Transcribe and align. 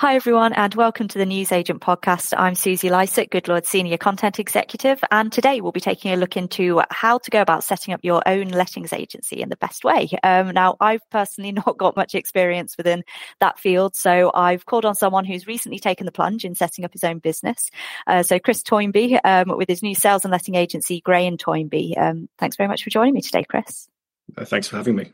Hi, 0.00 0.14
everyone, 0.14 0.52
and 0.52 0.72
welcome 0.76 1.08
to 1.08 1.18
the 1.18 1.26
News 1.26 1.50
Agent 1.50 1.80
podcast. 1.80 2.32
I'm 2.36 2.54
Susie 2.54 2.88
Goodlord 2.88 3.66
Senior 3.66 3.96
Content 3.96 4.38
Executive, 4.38 5.02
and 5.10 5.32
today 5.32 5.60
we'll 5.60 5.72
be 5.72 5.80
taking 5.80 6.12
a 6.12 6.16
look 6.16 6.36
into 6.36 6.80
how 6.92 7.18
to 7.18 7.30
go 7.32 7.42
about 7.42 7.64
setting 7.64 7.92
up 7.92 7.98
your 8.04 8.22
own 8.24 8.46
lettings 8.46 8.92
agency 8.92 9.42
in 9.42 9.48
the 9.48 9.56
best 9.56 9.82
way. 9.82 10.08
Um, 10.22 10.52
now, 10.52 10.76
I've 10.78 11.02
personally 11.10 11.50
not 11.66 11.76
got 11.76 11.96
much 11.96 12.14
experience 12.14 12.76
within 12.76 13.02
that 13.40 13.58
field, 13.58 13.96
so 13.96 14.30
I've 14.32 14.66
called 14.66 14.84
on 14.84 14.94
someone 14.94 15.24
who's 15.24 15.48
recently 15.48 15.80
taken 15.80 16.06
the 16.06 16.12
plunge 16.12 16.44
in 16.44 16.54
setting 16.54 16.84
up 16.84 16.92
his 16.92 17.02
own 17.02 17.18
business. 17.18 17.68
Uh, 18.06 18.22
so, 18.22 18.38
Chris 18.38 18.62
Toynbee, 18.62 19.18
um, 19.24 19.48
with 19.48 19.68
his 19.68 19.82
new 19.82 19.96
sales 19.96 20.24
and 20.24 20.30
letting 20.30 20.54
agency, 20.54 21.00
Gray 21.00 21.26
and 21.26 21.40
Toynbee. 21.40 21.96
Um, 21.96 22.28
thanks 22.38 22.54
very 22.56 22.68
much 22.68 22.84
for 22.84 22.90
joining 22.90 23.14
me 23.14 23.20
today, 23.20 23.42
Chris. 23.42 23.88
Uh, 24.36 24.44
thanks 24.44 24.68
for 24.68 24.76
having 24.76 24.94
me. 24.94 25.10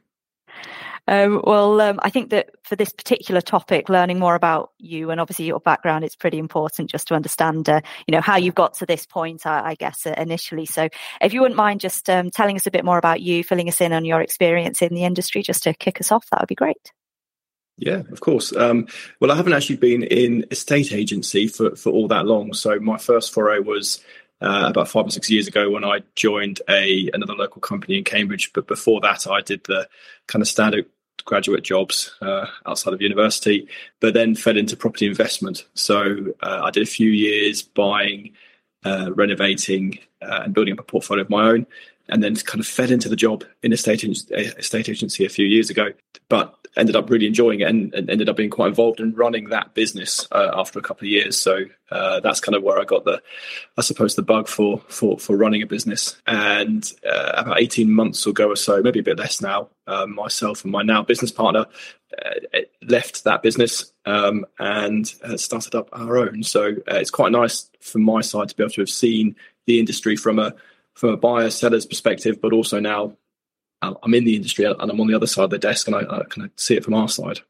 Um, 1.06 1.42
well, 1.44 1.80
um, 1.80 2.00
I 2.02 2.08
think 2.08 2.30
that 2.30 2.50
for 2.62 2.76
this 2.76 2.92
particular 2.92 3.40
topic, 3.42 3.88
learning 3.88 4.18
more 4.18 4.34
about 4.34 4.72
you 4.78 5.10
and 5.10 5.20
obviously 5.20 5.44
your 5.44 5.60
background 5.60 6.04
is 6.04 6.16
pretty 6.16 6.38
important 6.38 6.90
just 6.90 7.08
to 7.08 7.14
understand, 7.14 7.68
uh, 7.68 7.82
you 8.06 8.12
know, 8.12 8.22
how 8.22 8.36
you've 8.36 8.54
got 8.54 8.74
to 8.74 8.86
this 8.86 9.04
point, 9.04 9.46
I, 9.46 9.70
I 9.70 9.74
guess, 9.74 10.06
uh, 10.06 10.14
initially. 10.16 10.64
So 10.64 10.88
if 11.20 11.34
you 11.34 11.42
wouldn't 11.42 11.58
mind 11.58 11.80
just 11.80 12.08
um, 12.08 12.30
telling 12.30 12.56
us 12.56 12.66
a 12.66 12.70
bit 12.70 12.84
more 12.84 12.98
about 12.98 13.20
you, 13.20 13.44
filling 13.44 13.68
us 13.68 13.80
in 13.80 13.92
on 13.92 14.04
your 14.04 14.22
experience 14.22 14.80
in 14.80 14.94
the 14.94 15.04
industry, 15.04 15.42
just 15.42 15.64
to 15.64 15.74
kick 15.74 16.00
us 16.00 16.10
off, 16.10 16.26
that 16.30 16.40
would 16.40 16.48
be 16.48 16.54
great. 16.54 16.92
Yeah, 17.76 18.02
of 18.10 18.20
course. 18.20 18.54
Um, 18.54 18.86
well, 19.20 19.32
I 19.32 19.36
haven't 19.36 19.52
actually 19.52 19.76
been 19.76 20.04
in 20.04 20.46
estate 20.50 20.92
agency 20.92 21.48
for, 21.48 21.74
for 21.76 21.90
all 21.90 22.08
that 22.08 22.24
long. 22.24 22.54
So 22.54 22.78
my 22.78 22.98
first 22.98 23.34
foray 23.34 23.58
was 23.58 24.00
uh, 24.40 24.66
about 24.66 24.88
five 24.88 25.06
or 25.06 25.10
six 25.10 25.30
years 25.30 25.48
ago 25.48 25.70
when 25.70 25.84
I 25.84 26.00
joined 26.14 26.60
a 26.68 27.10
another 27.12 27.34
local 27.34 27.60
company 27.60 27.98
in 27.98 28.04
Cambridge. 28.04 28.52
But 28.52 28.66
before 28.66 29.00
that, 29.00 29.26
I 29.26 29.40
did 29.40 29.64
the 29.64 29.88
kind 30.26 30.42
of 30.42 30.48
standard 30.48 30.86
graduate 31.24 31.64
jobs 31.64 32.14
uh, 32.20 32.46
outside 32.66 32.94
of 32.94 33.02
university, 33.02 33.68
but 34.00 34.14
then 34.14 34.34
fed 34.34 34.56
into 34.56 34.76
property 34.76 35.06
investment. 35.06 35.64
So 35.74 36.32
uh, 36.42 36.60
I 36.64 36.70
did 36.70 36.82
a 36.82 36.86
few 36.86 37.10
years 37.10 37.62
buying, 37.62 38.32
uh, 38.84 39.12
renovating, 39.14 39.98
uh, 40.22 40.42
and 40.44 40.54
building 40.54 40.74
up 40.74 40.80
a 40.80 40.84
portfolio 40.84 41.22
of 41.22 41.30
my 41.30 41.48
own, 41.48 41.66
and 42.08 42.22
then 42.22 42.36
kind 42.36 42.60
of 42.60 42.66
fed 42.66 42.90
into 42.90 43.08
the 43.08 43.16
job 43.16 43.44
in 43.62 43.72
a 43.72 43.76
state, 43.76 44.04
estate 44.04 44.88
agency 44.88 45.24
a 45.24 45.30
few 45.30 45.46
years 45.46 45.70
ago. 45.70 45.92
But 46.28 46.54
ended 46.76 46.96
up 46.96 47.08
really 47.08 47.26
enjoying 47.26 47.60
it 47.60 47.68
and, 47.68 47.94
and, 47.94 48.10
ended 48.10 48.28
up 48.28 48.36
being 48.36 48.50
quite 48.50 48.68
involved 48.68 49.00
in 49.00 49.14
running 49.14 49.48
that 49.50 49.74
business 49.74 50.26
uh, 50.32 50.50
after 50.54 50.78
a 50.78 50.82
couple 50.82 51.06
of 51.06 51.10
years. 51.10 51.38
So 51.38 51.64
uh, 51.90 52.20
that's 52.20 52.40
kind 52.40 52.56
of 52.56 52.62
where 52.62 52.78
I 52.78 52.84
got 52.84 53.04
the, 53.04 53.22
I 53.76 53.82
suppose, 53.82 54.16
the 54.16 54.22
bug 54.22 54.48
for 54.48 54.80
for 54.88 55.18
for 55.18 55.36
running 55.36 55.62
a 55.62 55.66
business. 55.66 56.16
And 56.26 56.90
uh, 57.06 57.32
about 57.34 57.60
eighteen 57.60 57.90
months 57.92 58.26
ago 58.26 58.50
or 58.50 58.56
so, 58.56 58.82
maybe 58.82 59.00
a 59.00 59.04
bit 59.04 59.18
less 59.18 59.40
now, 59.40 59.68
um, 59.86 60.14
myself 60.14 60.64
and 60.64 60.72
my 60.72 60.82
now 60.82 61.02
business 61.02 61.32
partner 61.32 61.66
uh, 62.24 62.60
left 62.82 63.24
that 63.24 63.42
business 63.42 63.92
um, 64.06 64.46
and 64.58 65.06
started 65.36 65.74
up 65.74 65.88
our 65.92 66.18
own. 66.18 66.42
So 66.42 66.68
uh, 66.90 66.96
it's 66.96 67.10
quite 67.10 67.32
nice 67.32 67.70
from 67.80 68.02
my 68.02 68.20
side 68.20 68.48
to 68.48 68.56
be 68.56 68.62
able 68.62 68.72
to 68.72 68.82
have 68.82 68.90
seen 68.90 69.36
the 69.66 69.78
industry 69.78 70.16
from 70.16 70.38
a 70.38 70.54
from 70.94 71.10
a 71.10 71.16
buyer 71.16 71.50
seller's 71.50 71.86
perspective, 71.86 72.40
but 72.40 72.52
also 72.52 72.78
now 72.78 73.16
I'm 74.02 74.14
in 74.14 74.24
the 74.24 74.36
industry 74.36 74.64
and 74.64 74.76
I'm 74.80 75.00
on 75.00 75.06
the 75.06 75.14
other 75.14 75.26
side 75.26 75.44
of 75.44 75.50
the 75.50 75.58
desk 75.58 75.86
and 75.86 75.96
I, 75.96 76.00
I 76.00 76.24
kind 76.24 76.46
of 76.46 76.50
see 76.56 76.76
it 76.76 76.84
from 76.84 76.94
our 76.94 77.08
side. 77.08 77.40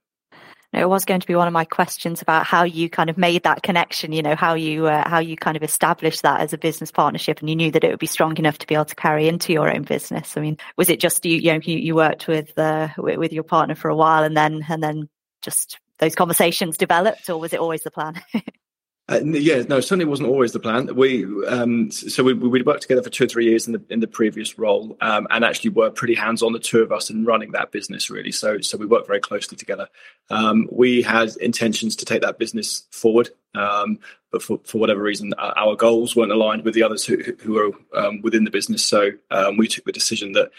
it 0.72 0.88
was 0.88 1.04
going 1.04 1.20
to 1.20 1.26
be 1.26 1.34
one 1.34 1.46
of 1.46 1.52
my 1.52 1.64
questions 1.64 2.22
about 2.22 2.46
how 2.46 2.64
you 2.64 2.88
kind 2.90 3.10
of 3.10 3.16
made 3.16 3.44
that 3.44 3.62
connection. 3.62 4.12
You 4.12 4.22
know 4.22 4.34
how 4.34 4.54
you 4.54 4.86
uh, 4.86 5.08
how 5.08 5.18
you 5.18 5.36
kind 5.36 5.56
of 5.56 5.62
established 5.62 6.22
that 6.22 6.40
as 6.40 6.52
a 6.52 6.58
business 6.58 6.90
partnership, 6.90 7.40
and 7.40 7.48
you 7.48 7.56
knew 7.56 7.70
that 7.70 7.84
it 7.84 7.90
would 7.90 7.98
be 7.98 8.06
strong 8.06 8.36
enough 8.38 8.58
to 8.58 8.66
be 8.66 8.74
able 8.74 8.86
to 8.86 8.94
carry 8.94 9.28
into 9.28 9.52
your 9.52 9.72
own 9.74 9.82
business. 9.82 10.36
I 10.36 10.40
mean, 10.40 10.58
was 10.76 10.90
it 10.90 11.00
just 11.00 11.24
you? 11.24 11.36
You 11.36 11.52
know, 11.54 11.60
you, 11.62 11.78
you 11.78 11.94
worked 11.94 12.26
with 12.26 12.58
uh, 12.58 12.88
with 12.98 13.32
your 13.32 13.44
partner 13.44 13.74
for 13.74 13.88
a 13.88 13.96
while, 13.96 14.24
and 14.24 14.36
then 14.36 14.64
and 14.68 14.82
then 14.82 15.08
just 15.42 15.78
those 15.98 16.14
conversations 16.14 16.76
developed, 16.76 17.30
or 17.30 17.38
was 17.38 17.52
it 17.52 17.60
always 17.60 17.82
the 17.82 17.90
plan? 17.90 18.20
Uh, 19.06 19.20
yeah, 19.22 19.62
no, 19.68 19.80
certainly 19.80 20.06
wasn't 20.06 20.26
always 20.26 20.52
the 20.52 20.60
plan. 20.60 20.94
We 20.96 21.26
um, 21.46 21.90
so 21.90 22.22
we 22.22 22.32
we 22.32 22.62
worked 22.62 22.80
together 22.80 23.02
for 23.02 23.10
two 23.10 23.24
or 23.24 23.26
three 23.26 23.44
years 23.44 23.66
in 23.66 23.74
the 23.74 23.82
in 23.90 24.00
the 24.00 24.06
previous 24.06 24.58
role, 24.58 24.96
um, 25.02 25.26
and 25.28 25.44
actually 25.44 25.70
were 25.70 25.90
pretty 25.90 26.14
hands 26.14 26.42
on 26.42 26.54
the 26.54 26.58
two 26.58 26.80
of 26.80 26.90
us 26.90 27.10
in 27.10 27.26
running 27.26 27.52
that 27.52 27.70
business 27.70 28.08
really. 28.08 28.32
So 28.32 28.62
so 28.62 28.78
we 28.78 28.86
worked 28.86 29.06
very 29.06 29.20
closely 29.20 29.58
together. 29.58 29.88
Um, 30.30 30.70
we 30.72 31.02
had 31.02 31.36
intentions 31.36 31.96
to 31.96 32.06
take 32.06 32.22
that 32.22 32.38
business 32.38 32.84
forward, 32.92 33.28
um, 33.54 33.98
but 34.32 34.42
for, 34.42 34.58
for 34.64 34.78
whatever 34.78 35.02
reason, 35.02 35.34
our 35.36 35.76
goals 35.76 36.16
weren't 36.16 36.32
aligned 36.32 36.64
with 36.64 36.72
the 36.72 36.82
others 36.82 37.04
who 37.04 37.18
who 37.42 37.52
were 37.52 37.72
um, 37.94 38.22
within 38.22 38.44
the 38.44 38.50
business. 38.50 38.82
So 38.82 39.10
um, 39.30 39.58
we 39.58 39.68
took 39.68 39.84
the 39.84 39.92
decision 39.92 40.32
that 40.32 40.50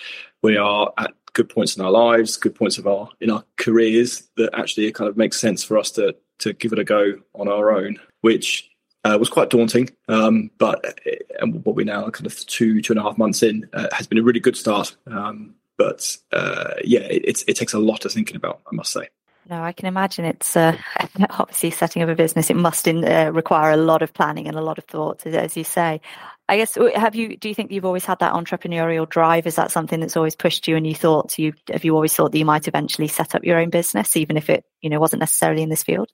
we 0.44 0.56
are 0.56 0.94
at 1.00 1.16
good 1.34 1.50
points 1.50 1.76
in 1.76 1.84
our 1.84 1.92
lives, 1.92 2.38
good 2.38 2.54
points 2.54 2.78
of 2.78 2.86
our 2.86 3.10
in 3.20 3.32
our 3.32 3.44
careers 3.58 4.30
that 4.38 4.54
actually 4.54 4.86
it 4.86 4.94
kind 4.94 5.10
of 5.10 5.18
makes 5.18 5.40
sense 5.40 5.64
for 5.64 5.80
us 5.80 5.90
to 5.92 6.16
to 6.38 6.54
give 6.54 6.74
it 6.74 6.80
a 6.80 6.84
go 6.84 7.14
on 7.34 7.48
our 7.48 7.72
own 7.72 7.98
which 8.26 8.68
uh, 9.04 9.18
was 9.20 9.30
quite 9.30 9.52
daunting. 9.52 9.88
Um, 10.08 10.50
but 10.58 11.00
what 11.44 11.76
we're 11.76 11.86
now 11.86 12.10
kind 12.10 12.26
of 12.26 12.36
two 12.48 12.82
two 12.82 12.94
and 12.94 13.00
a 13.00 13.04
half 13.04 13.20
months 13.20 13.44
in 13.44 13.70
uh, 13.72 13.88
has 13.94 14.08
been 14.08 14.18
a 14.18 14.24
really 14.24 14.40
good 14.40 14.58
start. 14.58 14.96
Um, 15.06 15.54
but 15.78 16.18
uh, 16.32 16.74
yeah, 16.84 17.02
it, 17.02 17.44
it, 17.48 17.56
takes 17.56 17.74
a 17.74 17.80
lot 17.80 18.04
of 18.04 18.12
thinking 18.12 18.36
about, 18.36 18.62
I 18.66 18.74
must 18.74 18.92
say. 18.92 19.10
No, 19.48 19.62
I 19.62 19.74
can 19.74 19.88
imagine 19.88 20.26
it's 20.26 20.58
uh, 20.58 20.76
obviously 21.30 21.70
setting 21.70 22.02
up 22.02 22.10
a 22.10 22.16
business. 22.16 22.50
It 22.50 22.56
must 22.56 22.88
in, 22.88 23.06
uh, 23.06 23.30
require 23.32 23.72
a 23.72 23.78
lot 23.78 24.02
of 24.02 24.12
planning 24.12 24.48
and 24.48 24.58
a 24.58 24.62
lot 24.62 24.80
of 24.80 24.86
thought, 24.86 25.24
as 25.28 25.56
you 25.56 25.64
say. 25.64 26.02
I 26.50 26.58
guess 26.58 26.76
have 26.96 27.14
you? 27.14 27.38
Do 27.38 27.48
you 27.48 27.54
think 27.54 27.72
you've 27.72 27.86
always 27.86 28.06
had 28.06 28.20
that 28.20 28.34
entrepreneurial 28.34 29.08
drive? 29.08 29.46
Is 29.46 29.56
that 29.58 29.72
something 29.72 30.00
that's 30.00 30.18
always 30.18 30.36
pushed 30.36 30.68
you? 30.68 30.78
And 30.78 30.88
you 30.88 30.96
thought 30.96 31.38
you 31.38 31.54
have 31.72 31.86
you 31.86 31.94
always 31.94 32.14
thought 32.16 32.32
that 32.32 32.40
you 32.40 32.46
might 32.46 32.68
eventually 32.68 33.08
set 33.08 33.36
up 33.36 33.44
your 33.44 33.60
own 33.60 33.70
business, 33.70 34.18
even 34.18 34.36
if 34.36 34.50
it 34.50 34.66
you 34.82 34.90
know 34.90 35.00
wasn't 35.00 35.20
necessarily 35.20 35.62
in 35.62 35.70
this 35.70 35.84
field? 35.84 36.10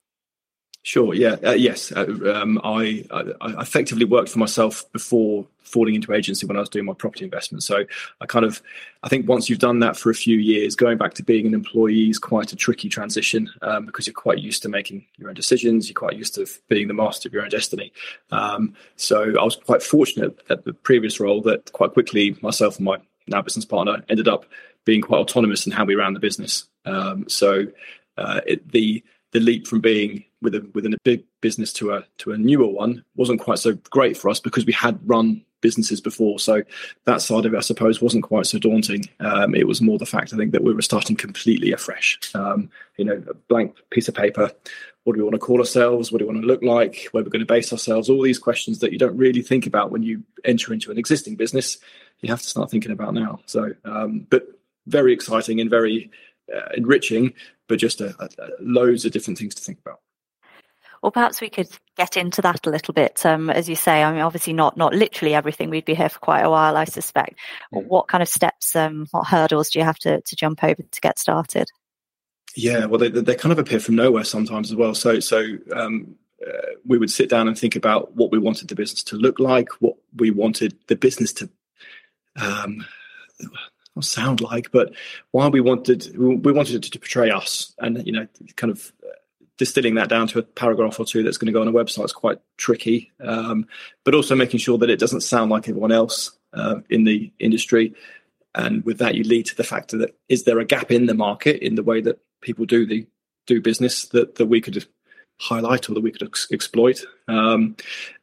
Sure. 0.84 1.14
Yeah. 1.14 1.36
Uh, 1.44 1.52
yes. 1.52 1.92
Uh, 1.92 2.06
um, 2.34 2.60
I, 2.64 3.06
I, 3.12 3.62
effectively 3.62 4.06
worked 4.06 4.30
for 4.30 4.40
myself 4.40 4.92
before 4.92 5.46
falling 5.60 5.94
into 5.94 6.12
agency 6.12 6.48
when 6.48 6.58
I 6.58 6.60
was 6.60 6.70
doing 6.70 6.86
my 6.86 6.94
property 6.94 7.24
investment. 7.24 7.64
So 7.64 7.86
I 8.20 8.26
kind 8.26 8.44
of, 8.44 8.64
I 9.04 9.08
think 9.08 9.28
once 9.28 9.48
you've 9.48 9.60
done 9.60 9.80
that 9.80 9.96
for 9.96 10.10
a 10.10 10.16
few 10.16 10.38
years, 10.38 10.76
going 10.76 10.98
back 10.98 11.14
to 11.16 11.24
being 11.24 11.46
an 11.46 11.54
employee 11.54 12.10
is 12.10 12.18
quite 12.18 12.52
a 12.52 12.56
tricky 12.56 12.90
transition 12.90 13.48
um, 13.62 13.86
because 13.86 14.08
you're 14.08 14.14
quite 14.16 14.40
used 14.40 14.64
to 14.64 14.70
making 14.70 15.06
your 15.18 15.30
own 15.30 15.36
decisions. 15.36 15.88
You're 15.88 15.94
quite 15.94 16.18
used 16.18 16.34
to 16.36 16.48
being 16.68 16.88
the 16.88 16.96
master 16.96 17.30
of 17.30 17.34
your 17.34 17.44
own 17.44 17.50
destiny. 17.50 17.94
Um, 18.32 18.74
so 18.96 19.38
I 19.40 19.44
was 19.44 19.56
quite 19.56 19.84
fortunate 19.84 20.42
at 20.50 20.66
the 20.66 20.74
previous 20.74 21.20
role 21.20 21.42
that 21.44 21.72
quite 21.74 21.94
quickly 21.94 22.36
myself 22.42 22.78
and 22.78 22.86
my 22.86 22.98
now 23.28 23.44
business 23.44 23.66
partner 23.66 24.04
ended 24.10 24.28
up 24.28 24.46
being 24.84 25.02
quite 25.02 25.20
autonomous 25.20 25.68
in 25.68 25.72
how 25.72 25.86
we 25.86 25.94
ran 25.94 26.14
the 26.14 26.20
business. 26.20 26.66
Um, 26.86 27.30
so 27.30 27.68
uh, 28.18 28.42
it, 28.48 28.72
the 28.72 29.04
the 29.32 29.40
leap 29.40 29.68
from 29.68 29.82
being 29.82 30.26
with 30.42 30.56
a, 30.56 30.70
within 30.74 30.94
a 30.94 30.98
big 31.04 31.24
business 31.42 31.72
to 31.74 31.94
a 31.94 32.06
to 32.18 32.32
a 32.32 32.38
newer 32.38 32.68
one 32.68 33.04
wasn't 33.16 33.40
quite 33.40 33.60
so 33.60 33.74
great 33.90 34.18
for 34.18 34.30
us 34.30 34.40
because 34.40 34.66
we 34.66 34.74
had 34.74 35.00
run 35.08 35.44
businesses 35.62 36.02
before. 36.02 36.40
So 36.40 36.64
that 37.06 37.22
side 37.22 37.46
of 37.46 37.54
it, 37.54 37.58
I 37.58 37.62
suppose, 37.62 38.02
wasn't 38.02 38.24
quite 38.24 38.48
so 38.48 38.58
daunting. 38.58 39.04
Um, 39.20 39.56
it 39.56 39.68
was 39.68 39.82
more 39.82 39.98
the 39.98 40.06
fact 40.06 40.34
I 40.34 40.38
think 40.38 40.52
that 40.52 40.64
we 40.64 40.74
were 40.74 40.82
starting 40.82 41.16
completely 41.16 41.72
afresh. 41.72 42.20
Um, 42.34 42.70
you 42.98 43.06
know, 43.06 43.24
a 43.30 43.34
blank 43.34 43.76
piece 43.92 44.08
of 44.08 44.16
paper. 44.16 44.52
What 45.04 45.14
do 45.14 45.20
we 45.20 45.24
want 45.24 45.36
to 45.36 45.40
call 45.40 45.60
ourselves? 45.60 46.12
What 46.12 46.20
do 46.20 46.26
we 46.26 46.34
want 46.34 46.44
to 46.44 46.48
look 46.48 46.62
like? 46.62 47.08
Where 47.12 47.22
are 47.22 47.24
we're 47.24 47.32
going 47.32 47.40
to 47.40 47.46
base 47.46 47.72
ourselves? 47.72 48.10
All 48.10 48.22
these 48.22 48.40
questions 48.40 48.80
that 48.80 48.92
you 48.92 49.00
don't 49.00 49.18
really 49.18 49.42
think 49.42 49.66
about 49.66 49.92
when 49.92 50.04
you 50.04 50.24
enter 50.44 50.74
into 50.74 50.92
an 50.92 50.98
existing 50.98 51.36
business. 51.36 51.78
You 52.20 52.30
have 52.30 52.42
to 52.42 52.48
start 52.48 52.70
thinking 52.70 52.92
about 52.92 53.14
now. 53.14 53.40
So, 53.46 53.74
um, 53.84 54.28
but 54.30 54.48
very 54.86 55.14
exciting 55.14 55.60
and 55.60 55.70
very 55.70 56.12
uh, 56.56 56.70
enriching, 56.76 57.34
but 57.72 57.80
just 57.80 58.02
a, 58.02 58.14
a, 58.20 58.26
a 58.26 58.50
loads 58.60 59.06
of 59.06 59.14
different 59.14 59.40
things 59.40 59.56
to 59.56 59.62
think 59.62 59.80
about. 59.80 60.02
Well, 61.02 61.12
perhaps 61.12 61.40
we 61.40 61.50
could 61.50 61.70
get 61.98 62.18
into 62.18 62.42
that 62.42 62.68
a 62.68 62.70
little 62.70 62.94
bit. 62.94 63.26
Um, 63.26 63.50
as 63.50 63.70
you 63.70 63.76
say, 63.76 64.04
I 64.04 64.12
mean, 64.12 64.22
obviously 64.22 64.52
not 64.52 64.76
not 64.76 64.94
literally 64.94 65.34
everything. 65.34 65.70
We'd 65.70 65.86
be 65.86 65.96
here 65.96 66.10
for 66.10 66.20
quite 66.20 66.42
a 66.42 66.50
while, 66.50 66.76
I 66.76 66.84
suspect. 66.84 67.40
Mm. 67.74 67.88
What 67.88 68.10
kind 68.10 68.22
of 68.22 68.28
steps, 68.28 68.76
um, 68.76 69.08
what 69.12 69.26
hurdles 69.26 69.70
do 69.70 69.80
you 69.80 69.86
have 69.86 69.98
to, 70.00 70.22
to 70.22 70.36
jump 70.36 70.64
over 70.64 70.84
to 70.84 71.02
get 71.02 71.18
started? 71.18 71.70
Yeah, 72.56 72.86
well, 72.86 73.00
they, 73.00 73.08
they 73.08 73.36
kind 73.36 73.54
of 73.54 73.60
appear 73.60 73.80
from 73.80 73.96
nowhere 73.96 74.26
sometimes 74.26 74.70
as 74.70 74.76
well. 74.76 74.94
So, 74.94 75.22
so 75.22 75.42
um, 75.74 76.16
uh, 76.46 76.74
we 76.86 76.98
would 76.98 77.10
sit 77.10 77.30
down 77.30 77.48
and 77.48 77.58
think 77.58 77.78
about 77.78 78.14
what 78.18 78.32
we 78.32 78.38
wanted 78.38 78.68
the 78.68 78.76
business 78.76 79.04
to 79.06 79.16
look 79.16 79.40
like, 79.40 79.70
what 79.80 79.96
we 80.18 80.30
wanted 80.30 80.78
the 80.88 80.98
business 80.98 81.32
to 81.34 81.50
um, 82.36 82.86
sound 84.00 84.42
like, 84.42 84.72
but 84.72 84.94
why 85.32 85.48
we 85.48 85.60
wanted 85.60 86.16
we 86.18 86.52
wanted 86.52 86.76
it 86.76 86.92
to 86.92 87.00
portray 87.00 87.30
us, 87.30 87.74
and 87.80 88.06
you 88.06 88.14
know, 88.14 88.28
kind 88.56 88.72
of 88.72 88.92
distilling 89.58 89.96
that 89.96 90.10
down 90.10 90.28
to 90.28 90.40
a 90.40 90.44
paragraph 90.44 91.00
or 91.00 91.06
two 91.06 91.22
that's 91.22 91.38
going 91.38 91.48
to 91.48 91.52
go 91.52 91.62
on 91.62 91.68
a 91.68 91.72
website 91.72 92.06
is 92.06 92.14
quite 92.14 92.40
tricky. 92.58 93.12
Um, 93.20 93.68
but 94.04 94.16
also 94.16 94.36
making 94.36 94.60
sure 94.60 94.78
that 94.78 94.90
it 94.90 95.00
doesn't 95.00 95.22
sound 95.22 95.52
like 95.52 95.68
everyone 95.68 95.92
else 95.92 96.32
uh, 96.54 96.78
in 96.90 97.04
the 97.04 97.32
industry. 97.40 97.94
And 98.56 98.84
with 98.84 98.98
that, 98.98 99.16
you 99.16 99.24
lead 99.24 99.46
to 99.48 99.56
the 99.56 99.64
fact 99.64 99.92
that 99.92 100.16
is 100.30 100.46
there 100.46 100.60
a 100.60 100.66
gap 100.66 100.92
in 100.92 101.06
the 101.06 101.14
market 101.14 101.64
in 101.64 101.76
the 101.76 101.84
way 101.84 102.02
that 102.02 102.20
people 102.42 102.66
do 102.66 102.86
the 102.86 103.06
do 103.46 103.62
business 103.62 104.06
that 104.08 104.36
that 104.36 104.48
we 104.48 104.62
could 104.62 104.86
highlight 105.42 105.90
or 105.90 105.94
that 105.94 106.02
we 106.02 106.12
could 106.12 106.24
ex- 106.24 106.48
exploit. 106.52 107.04
Um, 107.28 107.76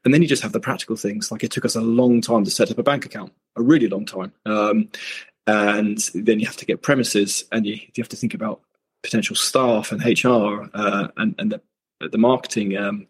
and 0.05 0.15
then 0.15 0.23
you 0.23 0.29
just 0.29 0.43
have 0.43 0.53
the 0.53 0.61
practical 0.61 0.97
things. 0.97 1.33
Like 1.33 1.43
it 1.43 1.51
took 1.51 1.65
us 1.65 1.75
a 1.75 1.81
long 1.81 2.21
time 2.21 2.45
to 2.45 2.51
set 2.51 2.71
up 2.71 2.79
a 2.79 2.83
bank 2.83 3.05
account, 3.05 3.33
a 3.57 3.63
really 3.63 3.89
long 3.89 4.07
time. 4.07 4.33
Um, 4.47 4.89
and 5.49 5.99
then 6.15 6.39
you 6.39 6.47
have 6.47 6.57
to 6.59 6.67
get 6.67 6.83
premises, 6.83 7.45
and 7.51 7.67
you, 7.67 7.75
you 7.75 8.03
have 8.03 8.09
to 8.09 8.17
think 8.17 8.35
about 8.35 8.61
potential 9.03 9.35
staff 9.35 9.93
and 9.93 10.03
HR 10.05 10.69
uh, 10.75 11.09
and, 11.17 11.35
and 11.39 11.53
the 11.53 11.61
the 12.13 12.19
marketing 12.19 12.77
um, 12.77 13.07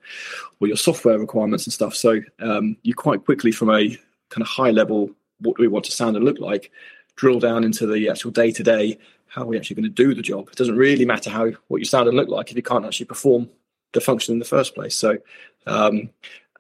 or 0.61 0.69
your 0.69 0.77
software 0.77 1.19
requirements 1.19 1.67
and 1.67 1.73
stuff. 1.75 1.95
So 1.95 2.23
um, 2.41 2.77
you 2.83 2.95
quite 2.95 3.25
quickly, 3.25 3.53
from 3.53 3.69
a 3.69 3.89
kind 4.31 4.41
of 4.41 4.47
high 4.47 4.71
level, 4.71 5.11
what 5.41 5.57
do 5.57 5.63
we 5.63 5.69
want 5.69 5.85
to 5.87 5.93
sound 5.93 6.17
and 6.17 6.25
look 6.25 6.39
like, 6.39 6.71
drill 7.17 7.39
down 7.39 7.65
into 7.65 7.87
the 7.87 8.09
actual 8.09 8.31
day 8.31 8.51
to 8.53 8.63
day. 8.63 8.99
How 9.27 9.43
are 9.43 9.47
we 9.47 9.59
actually 9.59 9.77
going 9.77 9.95
to 9.95 10.03
do 10.05 10.15
the 10.15 10.23
job? 10.23 10.49
It 10.49 10.57
doesn't 10.57 10.77
really 10.77 11.05
matter 11.05 11.29
how 11.29 11.51
what 11.67 11.79
you 11.79 11.85
sound 11.85 12.09
and 12.09 12.17
look 12.17 12.29
like 12.29 12.51
if 12.51 12.57
you 12.57 12.63
can't 12.63 12.87
actually 12.87 13.07
perform 13.07 13.51
the 13.93 14.01
function 14.01 14.33
in 14.33 14.39
the 14.39 14.45
first 14.45 14.75
place. 14.75 14.95
So 14.95 15.19
um, 15.67 16.09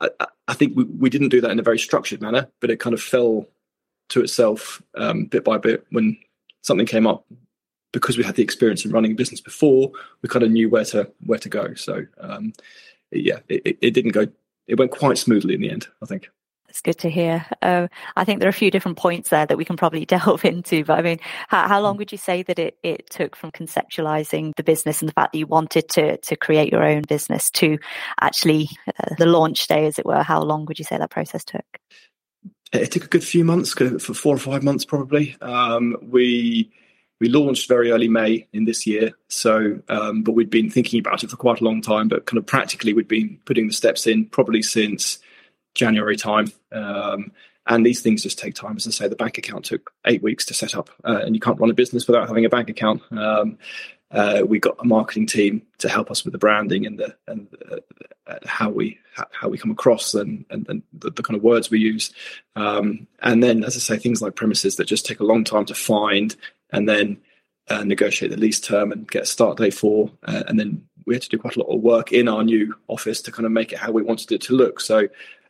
I, 0.00 0.10
I, 0.48 0.54
think 0.54 0.76
we, 0.76 0.84
we 0.84 1.10
didn't 1.10 1.30
do 1.30 1.40
that 1.40 1.50
in 1.50 1.58
a 1.58 1.62
very 1.62 1.78
structured 1.78 2.20
manner, 2.20 2.48
but 2.60 2.70
it 2.70 2.80
kind 2.80 2.92
of 2.92 3.00
fell 3.00 3.46
to 4.10 4.22
itself 4.22 4.82
um, 4.96 5.26
bit 5.26 5.44
by 5.44 5.58
bit 5.58 5.86
when 5.90 6.16
something 6.62 6.86
came 6.86 7.06
up 7.06 7.24
because 7.92 8.18
we 8.18 8.24
had 8.24 8.36
the 8.36 8.42
experience 8.42 8.84
in 8.84 8.92
running 8.92 9.12
a 9.12 9.14
business 9.14 9.40
before, 9.40 9.90
we 10.22 10.28
kind 10.28 10.42
of 10.42 10.50
knew 10.50 10.68
where 10.68 10.84
to 10.84 11.10
where 11.24 11.38
to 11.38 11.48
go. 11.48 11.74
So 11.74 12.04
um, 12.20 12.52
yeah, 13.10 13.40
it, 13.48 13.78
it, 13.80 13.94
didn't 13.94 14.12
go. 14.12 14.26
It 14.66 14.78
went 14.78 14.90
quite 14.90 15.18
smoothly 15.18 15.54
in 15.54 15.60
the 15.60 15.70
end, 15.70 15.88
I 16.02 16.06
think. 16.06 16.28
It's 16.68 16.82
good 16.82 16.98
to 16.98 17.10
hear. 17.10 17.46
Uh, 17.62 17.88
I 18.14 18.24
think 18.24 18.40
there 18.40 18.46
are 18.46 18.50
a 18.50 18.52
few 18.52 18.70
different 18.70 18.98
points 18.98 19.30
there 19.30 19.46
that 19.46 19.56
we 19.56 19.64
can 19.64 19.78
probably 19.78 20.04
delve 20.06 20.44
into. 20.44 20.84
But 20.84 20.98
I 20.98 21.02
mean, 21.02 21.18
how, 21.48 21.66
how 21.66 21.80
long 21.80 21.94
mm. 21.94 21.98
would 21.98 22.12
you 22.12 22.18
say 22.18 22.42
that 22.42 22.58
it, 22.58 22.76
it 22.82 23.08
took 23.08 23.34
from 23.34 23.52
conceptualizing 23.52 24.54
the 24.56 24.62
business 24.62 25.00
and 25.00 25.08
the 25.08 25.14
fact 25.14 25.32
that 25.32 25.38
you 25.38 25.46
wanted 25.46 25.88
to 25.90 26.18
to 26.18 26.36
create 26.36 26.70
your 26.70 26.84
own 26.84 27.02
business 27.02 27.50
to 27.52 27.78
actually 28.20 28.68
uh, 28.86 29.14
the 29.16 29.26
launch 29.26 29.66
day, 29.66 29.86
as 29.86 29.98
it 29.98 30.04
were? 30.04 30.22
How 30.22 30.42
long 30.42 30.66
would 30.66 30.78
you 30.78 30.84
say 30.84 30.98
that 30.98 31.10
process 31.10 31.42
took? 31.42 31.64
It 32.72 32.90
took 32.90 33.04
a 33.04 33.08
good 33.08 33.24
few 33.24 33.44
months, 33.44 33.72
for 33.72 34.14
four 34.14 34.34
or 34.34 34.38
five 34.38 34.62
months 34.62 34.84
probably. 34.84 35.36
Um, 35.40 35.96
we 36.02 36.70
we 37.20 37.28
launched 37.28 37.68
very 37.68 37.90
early 37.90 38.08
May 38.08 38.46
in 38.52 38.64
this 38.64 38.86
year. 38.86 39.12
So, 39.28 39.80
um, 39.88 40.22
but 40.22 40.32
we'd 40.32 40.50
been 40.50 40.70
thinking 40.70 41.00
about 41.00 41.24
it 41.24 41.30
for 41.30 41.36
quite 41.36 41.60
a 41.60 41.64
long 41.64 41.82
time. 41.82 42.08
But 42.08 42.26
kind 42.26 42.38
of 42.38 42.46
practically, 42.46 42.92
we'd 42.92 43.08
been 43.08 43.40
putting 43.44 43.66
the 43.66 43.72
steps 43.72 44.06
in 44.06 44.26
probably 44.26 44.62
since 44.62 45.18
January 45.74 46.16
time. 46.16 46.52
Um, 46.70 47.32
and 47.66 47.84
these 47.84 48.00
things 48.00 48.22
just 48.22 48.38
take 48.38 48.54
time. 48.54 48.76
As 48.76 48.86
I 48.86 48.90
say, 48.90 49.08
the 49.08 49.16
bank 49.16 49.36
account 49.36 49.66
took 49.66 49.92
eight 50.06 50.22
weeks 50.22 50.46
to 50.46 50.54
set 50.54 50.74
up, 50.74 50.90
uh, 51.04 51.20
and 51.22 51.34
you 51.34 51.40
can't 51.40 51.60
run 51.60 51.70
a 51.70 51.74
business 51.74 52.06
without 52.06 52.26
having 52.28 52.44
a 52.44 52.48
bank 52.48 52.70
account. 52.70 53.02
Um, 53.12 53.58
uh, 54.10 54.42
we 54.46 54.58
got 54.58 54.76
a 54.78 54.86
marketing 54.86 55.26
team 55.26 55.62
to 55.78 55.88
help 55.88 56.10
us 56.10 56.24
with 56.24 56.32
the 56.32 56.38
branding 56.38 56.86
and 56.86 56.98
the 56.98 57.14
and 57.26 57.48
uh, 57.70 58.36
how 58.46 58.70
we 58.70 58.98
how 59.32 59.48
we 59.48 59.58
come 59.58 59.70
across 59.70 60.14
and 60.14 60.44
and, 60.50 60.66
and 60.68 60.82
the, 60.92 61.10
the, 61.10 61.22
kind 61.22 61.36
of 61.36 61.42
words 61.42 61.70
we 61.70 61.78
use. 61.78 62.12
Um, 62.56 63.06
and 63.20 63.42
then, 63.42 63.64
as 63.64 63.76
I 63.76 63.80
say, 63.80 63.98
things 63.98 64.22
like 64.22 64.34
premises 64.34 64.76
that 64.76 64.86
just 64.86 65.06
take 65.06 65.20
a 65.20 65.24
long 65.24 65.44
time 65.44 65.66
to 65.66 65.74
find 65.74 66.34
and 66.70 66.88
then 66.88 67.18
uh, 67.68 67.84
negotiate 67.84 68.30
the 68.30 68.36
lease 68.38 68.60
term 68.60 68.92
and 68.92 69.08
get 69.10 69.26
start 69.26 69.58
date 69.58 69.74
for. 69.74 70.10
Uh, 70.24 70.42
and 70.46 70.58
then 70.58 70.86
we 71.06 71.14
had 71.14 71.22
to 71.22 71.28
do 71.28 71.38
quite 71.38 71.56
a 71.56 71.60
lot 71.60 71.74
of 71.74 71.80
work 71.80 72.12
in 72.12 72.28
our 72.28 72.42
new 72.42 72.74
office 72.88 73.20
to 73.22 73.32
kind 73.32 73.46
of 73.46 73.52
make 73.52 73.72
it 73.72 73.78
how 73.78 73.90
we 73.90 74.02
wanted 74.02 74.32
it 74.32 74.40
to 74.42 74.54
look. 74.54 74.80
So 74.80 75.00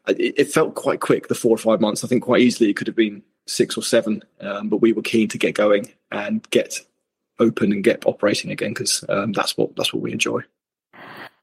uh, 0.07 0.15
it, 0.19 0.35
it 0.37 0.53
felt 0.53 0.75
quite 0.75 1.01
quick, 1.01 1.29
the 1.29 1.35
four 1.35 1.55
or 1.55 1.59
five 1.59 1.81
months. 1.81 2.03
I 2.03 2.09
think 2.09 2.25
quite 2.25 2.41
easily 2.41 2.71
it 2.71 2.77
could 2.77 2.87
have 2.89 2.97
been 2.97 3.23
six 3.47 3.77
or 3.77 3.83
seven, 3.83 4.23
um, 4.41 4.69
but 4.69 4.79
we 4.79 4.93
were 4.93 5.03
keen 5.03 5.29
to 5.29 5.39
get 5.39 5.55
going 5.55 5.93
and 6.11 6.49
get 6.51 6.81
open 7.39 7.73
and 7.73 7.85
get 7.85 8.07
operating 8.07 8.51
again 8.51 8.71
because 8.71 9.05
um, 9.09 9.33
that's 9.33 9.57
what 9.57 9.75
that's 9.77 9.93
what 9.93 10.03
we 10.03 10.13
enjoy. 10.13 10.43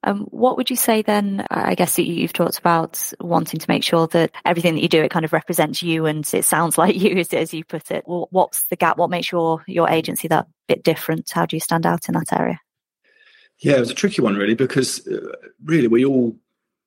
Um, 0.03 0.27
what 0.29 0.55
would 0.57 0.69
you 0.69 0.75
say 0.75 1.01
then? 1.01 1.45
I 1.49 1.73
guess 1.73 1.97
you've 1.97 2.31
talked 2.31 2.59
about 2.59 3.11
wanting 3.19 3.59
to 3.59 3.65
make 3.67 3.83
sure 3.83 4.05
that 4.07 4.31
everything 4.45 4.75
that 4.75 4.81
you 4.81 4.87
do 4.87 5.01
it 5.01 5.09
kind 5.09 5.25
of 5.25 5.33
represents 5.33 5.81
you 5.81 6.05
and 6.05 6.31
it 6.31 6.45
sounds 6.45 6.77
like 6.77 6.95
you, 6.95 7.17
as, 7.17 7.33
as 7.33 7.53
you 7.53 7.63
put 7.63 7.89
it. 7.89 8.03
Well, 8.07 8.27
what's 8.29 8.63
the 8.69 8.75
gap? 8.75 8.97
What 8.97 9.09
makes 9.09 9.31
your 9.31 9.63
your 9.67 9.89
agency 9.89 10.27
that 10.27 10.47
bit 10.67 10.83
different? 10.83 11.31
How 11.31 11.45
do 11.45 11.55
you 11.55 11.59
stand 11.59 11.85
out 11.85 12.07
in 12.07 12.13
that 12.13 12.31
area? 12.31 12.59
Yeah, 13.59 13.77
it 13.77 13.79
was 13.79 13.91
a 13.91 13.95
tricky 13.95 14.21
one 14.21 14.35
really 14.35 14.55
because 14.55 15.05
uh, 15.07 15.35
really 15.63 15.87
we 15.87 16.05
all 16.05 16.35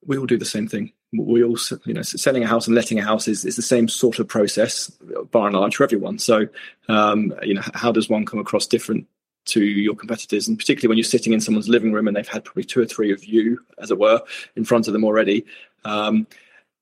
we 0.07 0.17
all 0.17 0.27
do 0.27 0.39
the 0.39 0.45
same 0.45 0.69
thing. 0.69 0.93
We 1.13 1.43
all, 1.43 1.57
you 1.87 1.95
know, 1.95 2.03
selling 2.03 2.45
a 2.45 2.47
house 2.47 2.67
and 2.67 2.77
letting 2.77 2.99
a 2.99 3.03
house 3.03 3.29
is, 3.29 3.45
is 3.45 3.57
the 3.57 3.63
same 3.63 3.89
sort 3.89 4.19
of 4.19 4.29
process, 4.29 4.91
by 5.31 5.47
and 5.47 5.57
large, 5.57 5.77
for 5.77 5.85
everyone. 5.85 6.19
So, 6.19 6.49
um, 6.89 7.33
you 7.43 7.55
know, 7.55 7.63
how 7.75 7.93
does 7.93 8.11
one 8.11 8.27
come 8.27 8.39
across 8.39 8.67
different 8.67 9.07
to 9.47 9.65
your 9.65 9.95
competitors, 9.95 10.47
and 10.47 10.59
particularly 10.59 10.89
when 10.89 10.99
you're 10.99 11.05
sitting 11.05 11.33
in 11.33 11.41
someone's 11.41 11.69
living 11.69 11.93
room 11.93 12.07
and 12.07 12.17
they've 12.17 12.29
had 12.29 12.45
probably 12.45 12.65
two 12.65 12.81
or 12.81 12.87
three 12.87 13.13
of 13.13 13.25
you, 13.25 13.59
as 13.79 13.91
it 13.91 13.99
were, 13.99 14.21
in 14.57 14.65
front 14.65 14.87
of 14.87 14.93
them 14.93 15.05
already. 15.05 15.45
Um, 15.85 16.27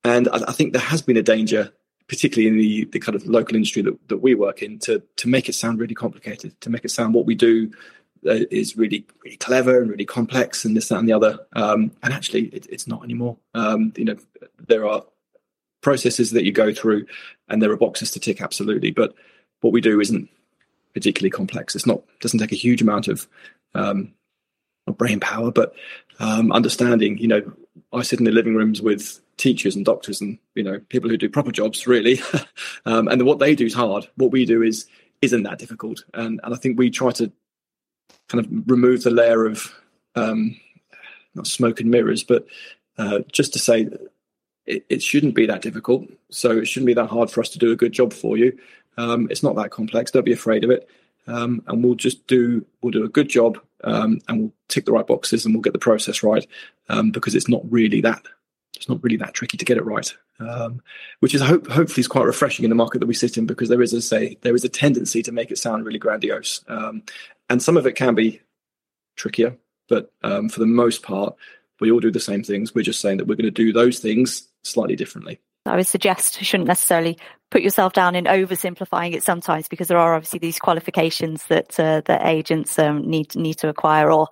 and 0.04 0.28
I, 0.28 0.42
I, 0.48 0.52
think 0.52 0.72
there 0.72 0.82
has 0.82 1.02
been 1.02 1.16
a 1.16 1.22
danger, 1.22 1.72
particularly 2.08 2.48
in 2.48 2.58
the, 2.58 2.84
the 2.86 2.98
kind 2.98 3.14
of 3.14 3.26
local 3.26 3.54
industry 3.54 3.82
that, 3.82 4.08
that 4.08 4.18
we 4.18 4.34
work 4.34 4.62
in, 4.62 4.78
to 4.80 5.02
to 5.16 5.28
make 5.28 5.48
it 5.48 5.54
sound 5.54 5.78
really 5.78 5.94
complicated, 5.94 6.60
to 6.60 6.70
make 6.70 6.84
it 6.84 6.90
sound 6.90 7.14
what 7.14 7.26
we 7.26 7.34
do 7.34 7.70
is 8.26 8.76
really 8.76 9.06
really 9.24 9.36
clever 9.36 9.80
and 9.80 9.90
really 9.90 10.04
complex, 10.04 10.64
and 10.64 10.76
this 10.76 10.88
that 10.88 10.98
and 10.98 11.08
the 11.08 11.12
other. 11.12 11.38
Um, 11.54 11.92
and 12.02 12.12
actually, 12.12 12.46
it, 12.46 12.66
it's 12.70 12.86
not 12.86 13.04
anymore. 13.04 13.36
Um, 13.54 13.92
you 13.96 14.04
know, 14.04 14.16
there 14.66 14.86
are 14.86 15.04
processes 15.82 16.32
that 16.32 16.44
you 16.44 16.52
go 16.52 16.72
through, 16.72 17.06
and 17.48 17.62
there 17.62 17.70
are 17.70 17.76
boxes 17.76 18.10
to 18.12 18.20
tick, 18.20 18.40
absolutely. 18.40 18.90
But 18.90 19.14
what 19.60 19.72
we 19.72 19.80
do 19.80 20.00
isn't 20.00 20.28
particularly 20.94 21.30
complex. 21.30 21.74
It's 21.74 21.86
not 21.86 22.02
doesn't 22.20 22.40
take 22.40 22.52
a 22.52 22.56
huge 22.56 22.82
amount 22.82 23.08
of 23.08 23.28
um, 23.74 24.12
brain 24.92 25.20
power, 25.20 25.50
but 25.50 25.74
um, 26.18 26.52
understanding. 26.52 27.18
You 27.18 27.28
know, 27.28 27.52
I 27.92 28.02
sit 28.02 28.18
in 28.18 28.24
the 28.24 28.30
living 28.30 28.54
rooms 28.54 28.80
with 28.80 29.20
teachers 29.36 29.76
and 29.76 29.84
doctors 29.84 30.20
and 30.20 30.38
you 30.54 30.62
know 30.62 30.80
people 30.88 31.10
who 31.10 31.18
do 31.18 31.28
proper 31.28 31.52
jobs 31.52 31.86
really, 31.86 32.20
um, 32.86 33.08
and 33.08 33.24
what 33.24 33.38
they 33.38 33.54
do 33.54 33.66
is 33.66 33.74
hard. 33.74 34.08
What 34.16 34.32
we 34.32 34.44
do 34.44 34.62
is 34.62 34.86
isn't 35.22 35.42
that 35.42 35.58
difficult, 35.58 36.04
and 36.14 36.40
and 36.42 36.54
I 36.54 36.56
think 36.56 36.78
we 36.78 36.90
try 36.90 37.10
to 37.12 37.30
kind 38.28 38.44
of 38.44 38.50
remove 38.68 39.02
the 39.02 39.10
layer 39.10 39.46
of 39.46 39.72
um, 40.14 40.56
not 41.34 41.46
smoke 41.46 41.80
and 41.80 41.90
mirrors, 41.90 42.24
but 42.24 42.46
uh, 42.98 43.20
just 43.30 43.52
to 43.52 43.58
say 43.58 43.88
it, 44.64 44.86
it, 44.88 45.02
shouldn't 45.02 45.34
be 45.34 45.46
that 45.46 45.62
difficult. 45.62 46.06
So 46.30 46.52
it 46.52 46.66
shouldn't 46.66 46.86
be 46.86 46.94
that 46.94 47.10
hard 47.10 47.30
for 47.30 47.40
us 47.40 47.50
to 47.50 47.58
do 47.58 47.72
a 47.72 47.76
good 47.76 47.92
job 47.92 48.12
for 48.12 48.36
you. 48.36 48.58
Um, 48.96 49.28
it's 49.30 49.42
not 49.42 49.54
that 49.56 49.70
complex. 49.70 50.10
Don't 50.10 50.24
be 50.24 50.32
afraid 50.32 50.64
of 50.64 50.70
it. 50.70 50.88
Um, 51.28 51.62
and 51.66 51.82
we'll 51.82 51.96
just 51.96 52.26
do 52.26 52.64
we'll 52.80 52.92
do 52.92 53.04
a 53.04 53.08
good 53.08 53.28
job 53.28 53.58
um, 53.84 54.20
and 54.28 54.40
we'll 54.40 54.52
tick 54.68 54.86
the 54.86 54.92
right 54.92 55.06
boxes 55.06 55.44
and 55.44 55.54
we'll 55.54 55.62
get 55.62 55.72
the 55.72 55.78
process 55.78 56.22
right 56.22 56.46
um, 56.88 57.10
because 57.10 57.34
it's 57.34 57.48
not 57.48 57.62
really 57.70 58.00
that 58.00 58.22
it's 58.76 58.88
not 58.88 59.02
really 59.02 59.16
that 59.16 59.34
tricky 59.34 59.56
to 59.56 59.64
get 59.64 59.78
it 59.78 59.84
right. 59.84 60.14
Um, 60.38 60.82
which 61.20 61.34
is 61.34 61.40
hope, 61.40 61.66
hopefully 61.66 62.02
is 62.02 62.08
quite 62.08 62.26
refreshing 62.26 62.64
in 62.64 62.68
the 62.68 62.74
market 62.74 62.98
that 62.98 63.06
we 63.06 63.14
sit 63.14 63.38
in 63.38 63.46
because 63.46 63.70
there 63.70 63.80
is 63.80 63.94
a 63.94 64.02
say 64.02 64.36
there 64.42 64.54
is 64.54 64.64
a 64.64 64.68
tendency 64.68 65.22
to 65.22 65.32
make 65.32 65.50
it 65.50 65.58
sound 65.58 65.86
really 65.86 65.98
grandiose 65.98 66.62
um, 66.68 67.02
and 67.48 67.62
some 67.62 67.76
of 67.76 67.86
it 67.86 67.92
can 67.92 68.14
be 68.14 68.40
trickier 69.16 69.56
but 69.88 70.12
um, 70.22 70.48
for 70.48 70.60
the 70.60 70.66
most 70.66 71.02
part 71.02 71.36
we 71.80 71.90
all 71.90 72.00
do 72.00 72.10
the 72.10 72.20
same 72.20 72.42
things. 72.42 72.74
We're 72.74 72.82
just 72.82 73.00
saying 73.00 73.18
that 73.18 73.26
we're 73.26 73.34
going 73.34 73.44
to 73.44 73.50
do 73.50 73.72
those 73.72 73.98
things 73.98 74.48
slightly 74.64 74.96
differently. 74.96 75.40
I 75.66 75.76
would 75.76 75.86
suggest 75.86 76.42
shouldn't 76.42 76.68
necessarily 76.68 77.18
put 77.50 77.62
yourself 77.62 77.92
down 77.92 78.14
in 78.14 78.24
oversimplifying 78.24 79.14
it 79.14 79.22
sometimes 79.22 79.68
because 79.68 79.88
there 79.88 79.98
are 79.98 80.14
obviously 80.14 80.38
these 80.38 80.58
qualifications 80.58 81.46
that 81.46 81.78
uh, 81.78 82.02
that 82.06 82.26
agents 82.26 82.78
um, 82.78 83.08
need 83.08 83.34
need 83.36 83.54
to 83.54 83.68
acquire 83.68 84.10
or 84.10 84.28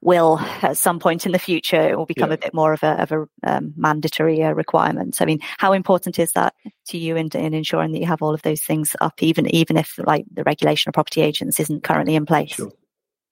will 0.00 0.38
at 0.62 0.76
some 0.76 0.98
point 0.98 1.26
in 1.26 1.32
the 1.32 1.38
future 1.38 1.80
it 1.80 1.96
will 1.96 2.06
become 2.06 2.30
yeah. 2.30 2.34
a 2.34 2.38
bit 2.38 2.54
more 2.54 2.72
of 2.72 2.82
a 2.82 3.02
of 3.02 3.12
a 3.12 3.26
um, 3.44 3.72
mandatory 3.76 4.42
uh, 4.42 4.52
requirement. 4.52 5.20
I 5.20 5.24
mean, 5.24 5.40
how 5.58 5.72
important 5.72 6.18
is 6.18 6.32
that 6.32 6.54
to 6.88 6.98
you 6.98 7.16
in, 7.16 7.28
in 7.34 7.54
ensuring 7.54 7.92
that 7.92 8.00
you 8.00 8.06
have 8.06 8.22
all 8.22 8.34
of 8.34 8.42
those 8.42 8.62
things 8.62 8.96
up, 9.00 9.22
even 9.22 9.46
even 9.54 9.76
if 9.76 9.98
like 9.98 10.24
the 10.32 10.44
regulation 10.44 10.88
of 10.88 10.94
property 10.94 11.20
agents 11.20 11.60
isn't 11.60 11.84
currently 11.84 12.16
in 12.16 12.26
place? 12.26 12.50
Sure. 12.50 12.72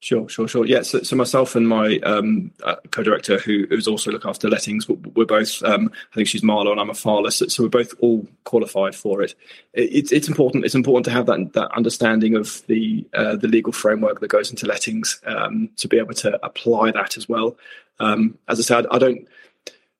Sure, 0.04 0.28
sure, 0.28 0.46
sure. 0.46 0.66
Yeah, 0.66 0.82
so, 0.82 1.02
so 1.02 1.16
myself 1.16 1.56
and 1.56 1.66
my 1.66 1.96
um, 2.00 2.52
uh, 2.62 2.76
co-director, 2.90 3.38
who 3.38 3.66
who's 3.70 3.88
also 3.88 4.11
look 4.11 4.26
after 4.26 4.50
lettings, 4.50 4.87
we're 4.87 5.25
both. 5.25 5.62
Um, 5.62 5.90
I 6.12 6.14
think 6.14 6.28
she's 6.28 6.42
MARLA 6.42 6.73
and 6.73 6.78
I'm 6.78 6.90
a 6.90 6.92
FARLA, 6.92 7.32
so, 7.32 7.46
so, 7.46 7.62
we're 7.62 7.70
both 7.70 7.94
all 8.00 8.28
qualified 8.44 8.94
for 8.94 9.23
it. 9.23 9.34
It's 9.73 10.12
it's 10.12 10.28
important. 10.28 10.66
It's 10.66 10.75
important 10.75 11.06
to 11.06 11.11
have 11.11 11.25
that 11.25 11.54
that 11.54 11.75
understanding 11.75 12.37
of 12.37 12.61
the 12.66 13.06
uh, 13.14 13.37
the 13.37 13.49
legal 13.49 13.73
framework 13.73 14.20
that 14.20 14.28
goes 14.28 14.50
into 14.50 14.66
lettings 14.66 15.23
um, 15.25 15.70
to 15.78 15.88
be 15.88 15.96
able 15.96 16.12
to 16.16 16.38
apply 16.44 16.90
that 16.90 17.16
as 17.16 17.26
well. 17.26 17.56
Um, 17.99 18.37
as 18.46 18.58
I 18.58 18.62
said, 18.62 18.87
I 18.90 18.99
don't. 18.99 19.26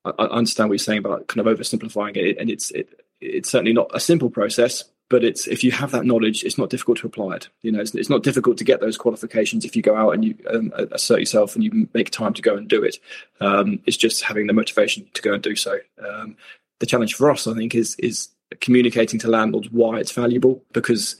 I 0.05 0.25
understand 0.25 0.69
what 0.69 0.75
you're 0.75 0.81
saying 0.81 0.99
about 0.99 1.29
kind 1.29 1.47
of 1.47 1.59
oversimplifying 1.59 2.19
it, 2.19 2.37
and 2.37 2.51
it's 2.51 2.71
it, 2.73 2.91
it's 3.23 3.51
certainly 3.51 3.73
not 3.73 3.91
a 3.95 4.01
simple 4.01 4.29
process 4.29 4.85
but 5.11 5.23
it's 5.23 5.47
if 5.47 5.63
you 5.63 5.71
have 5.73 5.91
that 5.93 6.07
knowledge, 6.07 6.45
it's 6.45 6.59
not 6.59 6.71
difficult 6.71 6.99
to 6.99 7.07
apply 7.07 7.37
it. 7.37 7.49
You 7.63 7.73
know, 7.73 7.81
it's, 7.81 7.95
it's 7.95 8.11
not 8.11 8.23
difficult 8.23 8.57
to 8.59 8.65
get 8.65 8.81
those 8.81 8.97
qualifications 8.97 9.65
if 9.65 9.77
you 9.77 9.83
go 9.83 9.97
out 9.97 10.15
and 10.15 10.25
you 10.25 10.37
um, 10.49 10.73
assert 10.93 11.21
yourself 11.21 11.55
and 11.55 11.63
you 11.63 11.89
make 11.93 12.11
time 12.11 12.33
to 12.35 12.43
go 12.43 12.57
and 12.57 12.69
do 12.69 12.83
it. 12.83 12.99
Um, 13.41 13.81
it's 13.87 13.97
just 13.97 14.23
having 14.23 14.47
the 14.47 14.53
motivation 14.53 15.07
to 15.15 15.23
go 15.23 15.35
and 15.35 15.43
do 15.43 15.57
so. 15.57 15.79
Um, 16.05 16.37
the 16.81 16.87
challenge 16.87 17.15
for 17.15 17.31
us, 17.31 17.47
I 17.47 17.55
think, 17.55 17.75
is 17.75 17.95
is 17.97 18.29
communicating 18.61 19.19
to 19.21 19.29
landlords 19.29 19.71
why 19.71 19.99
it's 19.99 20.13
valuable 20.13 20.63
because 20.73 21.17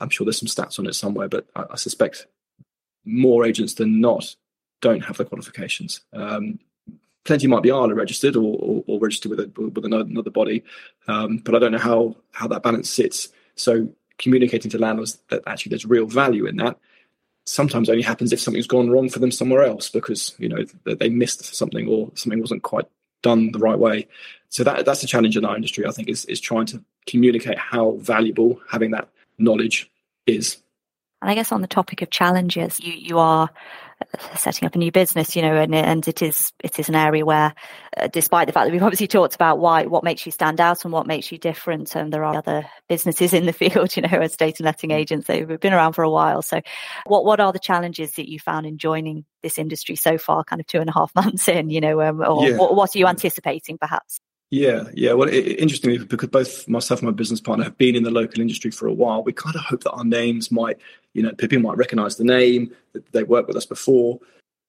I'm 0.00 0.10
sure 0.10 0.24
there's 0.24 0.38
some 0.38 0.48
stats 0.48 0.78
on 0.78 0.86
it 0.86 0.94
somewhere, 0.94 1.28
but 1.28 1.46
I, 1.56 1.64
I 1.72 1.76
suspect 1.76 2.26
more 3.04 3.44
agents 3.44 3.74
than 3.74 4.00
not 4.00 4.34
don't 4.80 5.04
have 5.04 5.16
the 5.16 5.24
qualifications. 5.24 6.00
Um, 6.12 6.58
plenty 7.24 7.46
might 7.46 7.62
be 7.62 7.70
ILA 7.70 7.94
registered 7.94 8.36
or, 8.36 8.56
or, 8.60 8.84
or 8.86 9.00
registered 9.00 9.30
with 9.30 9.40
a, 9.40 9.60
with 9.60 9.84
another 9.84 10.30
body, 10.30 10.62
um, 11.08 11.38
but 11.38 11.54
I 11.54 11.58
don't 11.58 11.72
know 11.72 11.78
how 11.78 12.16
how 12.32 12.48
that 12.48 12.62
balance 12.62 12.90
sits. 12.90 13.28
So 13.56 13.88
communicating 14.18 14.70
to 14.70 14.78
landlords 14.78 15.18
that 15.30 15.42
actually 15.46 15.70
there's 15.70 15.86
real 15.86 16.06
value 16.06 16.46
in 16.46 16.56
that 16.56 16.78
sometimes 17.46 17.90
only 17.90 18.02
happens 18.02 18.32
if 18.32 18.40
something's 18.40 18.66
gone 18.66 18.90
wrong 18.90 19.08
for 19.08 19.18
them 19.18 19.30
somewhere 19.30 19.62
else 19.62 19.90
because 19.90 20.34
you 20.38 20.48
know 20.48 20.64
they 20.84 21.08
missed 21.08 21.54
something 21.54 21.86
or 21.88 22.10
something 22.14 22.40
wasn't 22.40 22.62
quite 22.62 22.86
done 23.22 23.52
the 23.52 23.58
right 23.58 23.78
way. 23.78 24.06
So 24.48 24.64
that 24.64 24.84
that's 24.84 25.02
a 25.02 25.06
challenge 25.06 25.36
in 25.36 25.44
our 25.44 25.56
industry. 25.56 25.86
I 25.86 25.90
think 25.90 26.08
is 26.08 26.24
is 26.26 26.40
trying 26.40 26.66
to 26.66 26.82
communicate 27.06 27.58
how 27.58 27.92
valuable 28.00 28.60
having 28.70 28.92
that 28.92 29.08
knowledge 29.38 29.90
is. 30.26 30.58
And 31.24 31.30
I 31.30 31.34
guess 31.36 31.52
on 31.52 31.62
the 31.62 31.66
topic 31.66 32.02
of 32.02 32.10
challenges, 32.10 32.78
you 32.80 32.92
you 32.92 33.18
are 33.18 33.48
setting 34.36 34.66
up 34.66 34.74
a 34.74 34.78
new 34.78 34.92
business, 34.92 35.34
you 35.34 35.40
know, 35.40 35.56
and 35.56 35.74
and 35.74 36.06
it 36.06 36.20
is 36.20 36.52
it 36.62 36.78
is 36.78 36.90
an 36.90 36.94
area 36.94 37.24
where, 37.24 37.54
uh, 37.96 38.08
despite 38.08 38.46
the 38.46 38.52
fact 38.52 38.66
that 38.66 38.72
we've 38.72 38.82
obviously 38.82 39.06
talked 39.06 39.34
about 39.34 39.58
why 39.58 39.86
what 39.86 40.04
makes 40.04 40.26
you 40.26 40.32
stand 40.32 40.60
out 40.60 40.84
and 40.84 40.92
what 40.92 41.06
makes 41.06 41.32
you 41.32 41.38
different, 41.38 41.96
and 41.96 42.12
there 42.12 42.26
are 42.26 42.36
other 42.36 42.66
businesses 42.90 43.32
in 43.32 43.46
the 43.46 43.54
field, 43.54 43.96
you 43.96 44.02
know, 44.02 44.20
estate 44.20 44.60
and 44.60 44.66
letting 44.66 44.90
agents 44.90 45.26
they 45.26 45.38
have 45.40 45.60
been 45.60 45.72
around 45.72 45.94
for 45.94 46.04
a 46.04 46.10
while. 46.10 46.42
So, 46.42 46.60
what 47.06 47.24
what 47.24 47.40
are 47.40 47.54
the 47.54 47.58
challenges 47.58 48.12
that 48.16 48.28
you 48.28 48.38
found 48.38 48.66
in 48.66 48.76
joining 48.76 49.24
this 49.42 49.56
industry 49.56 49.96
so 49.96 50.18
far, 50.18 50.44
kind 50.44 50.60
of 50.60 50.66
two 50.66 50.80
and 50.80 50.90
a 50.90 50.92
half 50.92 51.10
months 51.14 51.48
in, 51.48 51.70
you 51.70 51.80
know, 51.80 52.02
um, 52.02 52.20
or 52.20 52.46
yeah. 52.46 52.58
what, 52.58 52.76
what 52.76 52.94
are 52.94 52.98
you 52.98 53.06
anticipating 53.06 53.78
perhaps? 53.78 54.20
Yeah, 54.50 54.84
yeah. 54.94 55.14
Well, 55.14 55.28
it, 55.28 55.58
interestingly, 55.58 55.98
because 55.98 56.28
both 56.28 56.68
myself 56.68 57.00
and 57.00 57.08
my 57.08 57.14
business 57.14 57.40
partner 57.40 57.64
have 57.64 57.78
been 57.78 57.96
in 57.96 58.02
the 58.02 58.10
local 58.10 58.40
industry 58.40 58.70
for 58.70 58.86
a 58.86 58.92
while, 58.92 59.22
we 59.22 59.32
kind 59.32 59.56
of 59.56 59.62
hope 59.62 59.82
that 59.84 59.92
our 59.92 60.04
names 60.04 60.52
might, 60.52 60.78
you 61.12 61.22
know, 61.22 61.32
people 61.32 61.58
might 61.58 61.76
recognise 61.76 62.16
the 62.16 62.24
name, 62.24 62.74
that 62.92 63.10
they 63.12 63.22
worked 63.24 63.48
with 63.48 63.56
us 63.56 63.66
before, 63.66 64.20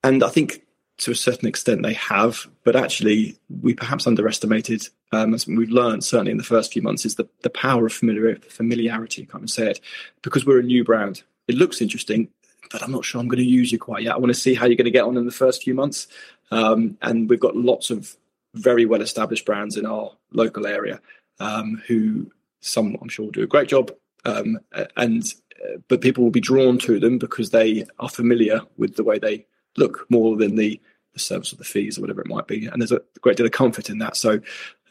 and 0.03 0.23
I 0.23 0.29
think 0.29 0.63
to 0.97 1.11
a 1.11 1.15
certain 1.15 1.47
extent 1.47 1.83
they 1.83 1.93
have. 1.93 2.47
But 2.63 2.75
actually, 2.75 3.37
we 3.61 3.73
perhaps 3.73 4.07
underestimated, 4.07 4.87
um, 5.11 5.33
as 5.33 5.45
we've 5.45 5.69
learned 5.69 6.03
certainly 6.03 6.31
in 6.31 6.37
the 6.37 6.43
first 6.43 6.73
few 6.73 6.81
months, 6.81 7.05
is 7.05 7.15
the 7.15 7.27
the 7.43 7.49
power 7.49 7.85
of 7.85 7.93
familiar, 7.93 8.37
familiarity. 8.49 9.25
Kind 9.25 9.43
of 9.43 9.49
say 9.49 9.71
it 9.71 9.81
because 10.21 10.45
we're 10.45 10.59
a 10.59 10.63
new 10.63 10.83
brand. 10.83 11.23
It 11.47 11.55
looks 11.55 11.81
interesting, 11.81 12.29
but 12.71 12.81
I'm 12.81 12.91
not 12.91 13.05
sure 13.05 13.21
I'm 13.21 13.27
going 13.27 13.43
to 13.43 13.49
use 13.49 13.71
you 13.71 13.77
quite 13.77 14.03
yet. 14.03 14.15
I 14.15 14.17
want 14.17 14.33
to 14.33 14.39
see 14.39 14.55
how 14.55 14.65
you're 14.65 14.77
going 14.77 14.85
to 14.85 14.91
get 14.91 15.03
on 15.03 15.17
in 15.17 15.25
the 15.25 15.31
first 15.31 15.63
few 15.63 15.75
months, 15.75 16.07
um, 16.49 16.97
and 17.01 17.29
we've 17.29 17.39
got 17.39 17.55
lots 17.55 17.91
of 17.91 18.15
very 18.55 18.85
well 18.85 19.01
established 19.01 19.45
brands 19.45 19.77
in 19.77 19.85
our 19.85 20.11
local 20.31 20.65
area 20.65 20.99
um, 21.39 21.81
who 21.87 22.31
some 22.61 22.97
I'm 23.01 23.09
sure 23.09 23.29
do 23.31 23.43
a 23.43 23.47
great 23.47 23.67
job 23.67 23.91
um, 24.25 24.59
and 24.97 25.23
uh, 25.63 25.77
but 25.87 26.01
people 26.01 26.23
will 26.23 26.31
be 26.31 26.41
drawn 26.41 26.77
to 26.79 26.99
them 26.99 27.17
because 27.17 27.51
they 27.51 27.85
are 27.99 28.09
familiar 28.09 28.61
with 28.77 28.95
the 28.95 29.03
way 29.03 29.19
they 29.19 29.45
look 29.77 30.05
more 30.09 30.35
than 30.35 30.55
the, 30.55 30.81
the 31.13 31.19
service 31.19 31.53
or 31.53 31.57
the 31.57 31.63
fees 31.63 31.97
or 31.97 32.01
whatever 32.01 32.21
it 32.21 32.27
might 32.27 32.47
be 32.47 32.65
and 32.65 32.81
there's 32.81 32.91
a 32.91 33.01
great 33.21 33.37
deal 33.37 33.45
of 33.45 33.51
comfort 33.51 33.89
in 33.89 33.99
that. 33.99 34.15
So 34.17 34.39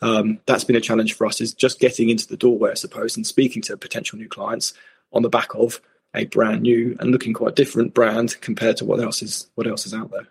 um, 0.02 0.38
that's 0.46 0.64
been 0.64 0.76
a 0.76 0.80
challenge 0.80 1.14
for 1.14 1.26
us 1.26 1.40
is 1.40 1.54
just 1.54 1.80
getting 1.80 2.10
into 2.10 2.28
the 2.28 2.36
doorway 2.36 2.70
I 2.70 2.74
suppose 2.74 3.16
and 3.16 3.26
speaking 3.26 3.62
to 3.62 3.76
potential 3.76 4.18
new 4.18 4.28
clients 4.28 4.74
on 5.12 5.22
the 5.22 5.28
back 5.28 5.54
of 5.54 5.80
a 6.14 6.26
brand 6.26 6.62
new 6.62 6.96
and 7.00 7.10
looking 7.10 7.32
quite 7.32 7.56
different 7.56 7.94
brand 7.94 8.40
compared 8.40 8.76
to 8.76 8.84
what 8.84 9.00
else 9.00 9.22
is 9.22 9.50
what 9.54 9.66
else 9.66 9.86
is 9.86 9.94
out 9.94 10.10
there 10.10 10.28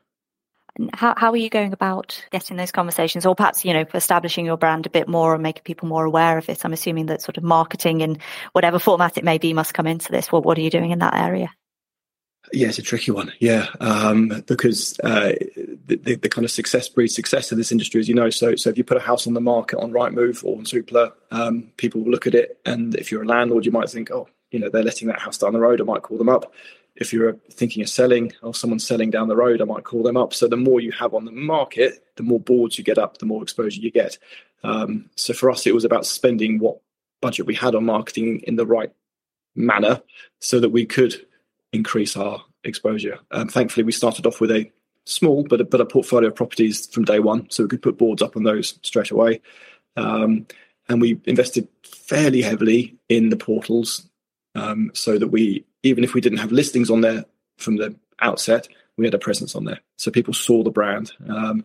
how, 0.93 1.13
how 1.15 1.31
are 1.31 1.37
you 1.37 1.49
going 1.49 1.73
about 1.73 2.23
getting 2.31 2.57
those 2.57 2.71
conversations 2.71 3.25
or 3.25 3.35
perhaps, 3.35 3.63
you 3.63 3.73
know, 3.73 3.85
establishing 3.93 4.45
your 4.45 4.57
brand 4.57 4.85
a 4.85 4.89
bit 4.89 5.07
more 5.07 5.33
and 5.33 5.43
making 5.43 5.63
people 5.63 5.87
more 5.87 6.03
aware 6.03 6.37
of 6.37 6.49
it? 6.49 6.65
I'm 6.65 6.73
assuming 6.73 7.07
that 7.07 7.21
sort 7.21 7.37
of 7.37 7.43
marketing 7.43 8.01
in 8.01 8.17
whatever 8.53 8.79
format 8.79 9.17
it 9.17 9.23
may 9.23 9.37
be 9.37 9.53
must 9.53 9.73
come 9.73 9.87
into 9.87 10.11
this. 10.11 10.31
What, 10.31 10.45
what 10.45 10.57
are 10.57 10.61
you 10.61 10.71
doing 10.71 10.91
in 10.91 10.99
that 10.99 11.15
area? 11.15 11.51
Yeah, 12.51 12.67
it's 12.67 12.79
a 12.79 12.83
tricky 12.83 13.11
one. 13.11 13.31
Yeah, 13.39 13.67
um, 13.79 14.43
because 14.47 14.99
uh, 14.99 15.33
the, 15.85 15.95
the, 15.95 16.15
the, 16.15 16.29
kind 16.29 16.43
of 16.43 16.51
success 16.51 16.89
breeds 16.89 17.15
success 17.15 17.51
in 17.51 17.57
this 17.57 17.71
industry, 17.71 18.01
as 18.01 18.09
you 18.09 18.15
know. 18.15 18.29
So, 18.29 18.55
so 18.55 18.69
if 18.69 18.77
you 18.77 18.83
put 18.83 18.97
a 18.97 19.01
house 19.01 19.27
on 19.27 19.33
the 19.33 19.41
market 19.41 19.79
on 19.79 19.91
Rightmove 19.91 20.43
or 20.43 20.57
on 20.57 20.65
Zoopla, 20.65 21.13
um, 21.31 21.71
people 21.77 22.01
will 22.01 22.11
look 22.11 22.27
at 22.27 22.35
it, 22.35 22.59
and 22.65 22.95
if 22.95 23.11
you're 23.11 23.23
a 23.23 23.27
landlord, 23.27 23.65
you 23.65 23.71
might 23.71 23.89
think, 23.89 24.11
oh, 24.11 24.27
you 24.51 24.59
know, 24.59 24.69
they're 24.69 24.83
letting 24.83 25.07
that 25.07 25.19
house 25.19 25.37
down 25.37 25.53
the 25.53 25.59
road. 25.59 25.79
I 25.79 25.85
might 25.85 26.01
call 26.01 26.17
them 26.17 26.29
up 26.29 26.53
if 26.95 27.12
you're 27.12 27.38
thinking 27.51 27.81
of 27.81 27.89
selling 27.89 28.33
or 28.41 28.53
someone's 28.53 28.85
selling 28.85 29.09
down 29.09 29.27
the 29.27 29.35
road, 29.35 29.62
I 29.62 29.65
might 29.65 29.83
call 29.83 30.03
them 30.03 30.17
up. 30.17 30.33
So 30.33 30.47
the 30.47 30.57
more 30.57 30.79
you 30.79 30.91
have 30.91 31.13
on 31.13 31.25
the 31.25 31.31
market, 31.31 32.03
the 32.15 32.23
more 32.23 32.39
boards 32.39 32.77
you 32.77 32.83
get 32.83 32.97
up, 32.97 33.17
the 33.17 33.25
more 33.25 33.41
exposure 33.41 33.81
you 33.81 33.91
get. 33.91 34.17
Um, 34.63 35.09
so 35.15 35.33
for 35.33 35.50
us, 35.50 35.65
it 35.65 35.73
was 35.73 35.85
about 35.85 36.05
spending 36.05 36.59
what 36.59 36.77
budget 37.21 37.45
we 37.45 37.55
had 37.55 37.75
on 37.75 37.85
marketing 37.85 38.41
in 38.45 38.55
the 38.55 38.65
right 38.65 38.91
manner 39.55 40.01
so 40.39 40.59
that 40.59 40.69
we 40.69 40.85
could 40.85 41.15
increase 41.71 42.15
our 42.15 42.43
exposure. 42.63 43.19
Um, 43.31 43.47
thankfully, 43.47 43.83
we 43.83 43.91
started 43.91 44.25
off 44.25 44.39
with 44.39 44.51
a 44.51 44.71
small 45.05 45.43
but 45.43 45.62
a, 45.62 45.65
but 45.65 45.81
a 45.81 45.85
portfolio 45.85 46.29
of 46.29 46.35
properties 46.35 46.88
from 46.88 47.05
day 47.05 47.19
one, 47.19 47.50
so 47.50 47.63
we 47.63 47.69
could 47.69 47.81
put 47.81 47.97
boards 47.97 48.21
up 48.21 48.38
on 48.38 48.43
those 48.43 48.79
straight 48.83 49.12
away. 49.12 49.41
Um, 49.97 50.47
and 50.89 51.01
we 51.01 51.19
invested 51.25 51.67
fairly 51.83 52.41
heavily 52.41 52.97
in 53.09 53.29
the 53.29 53.38
portals 53.38 54.07
um, 54.55 54.91
so 54.93 55.17
that 55.17 55.27
we 55.27 55.65
even 55.83 56.03
if 56.03 56.13
we 56.13 56.22
didn't 56.22 56.39
have 56.39 56.51
listings 56.51 56.89
on 56.89 57.01
there 57.01 57.25
from 57.57 57.77
the 57.77 57.95
outset, 58.19 58.67
we 58.98 59.05
had 59.05 59.13
a 59.13 59.19
presence 59.19 59.55
on 59.55 59.65
there, 59.65 59.79
so 59.98 60.12
people 60.12 60.33
saw 60.33 60.63
the 60.63 60.72
brand. 60.72 61.12
Um, 61.27 61.63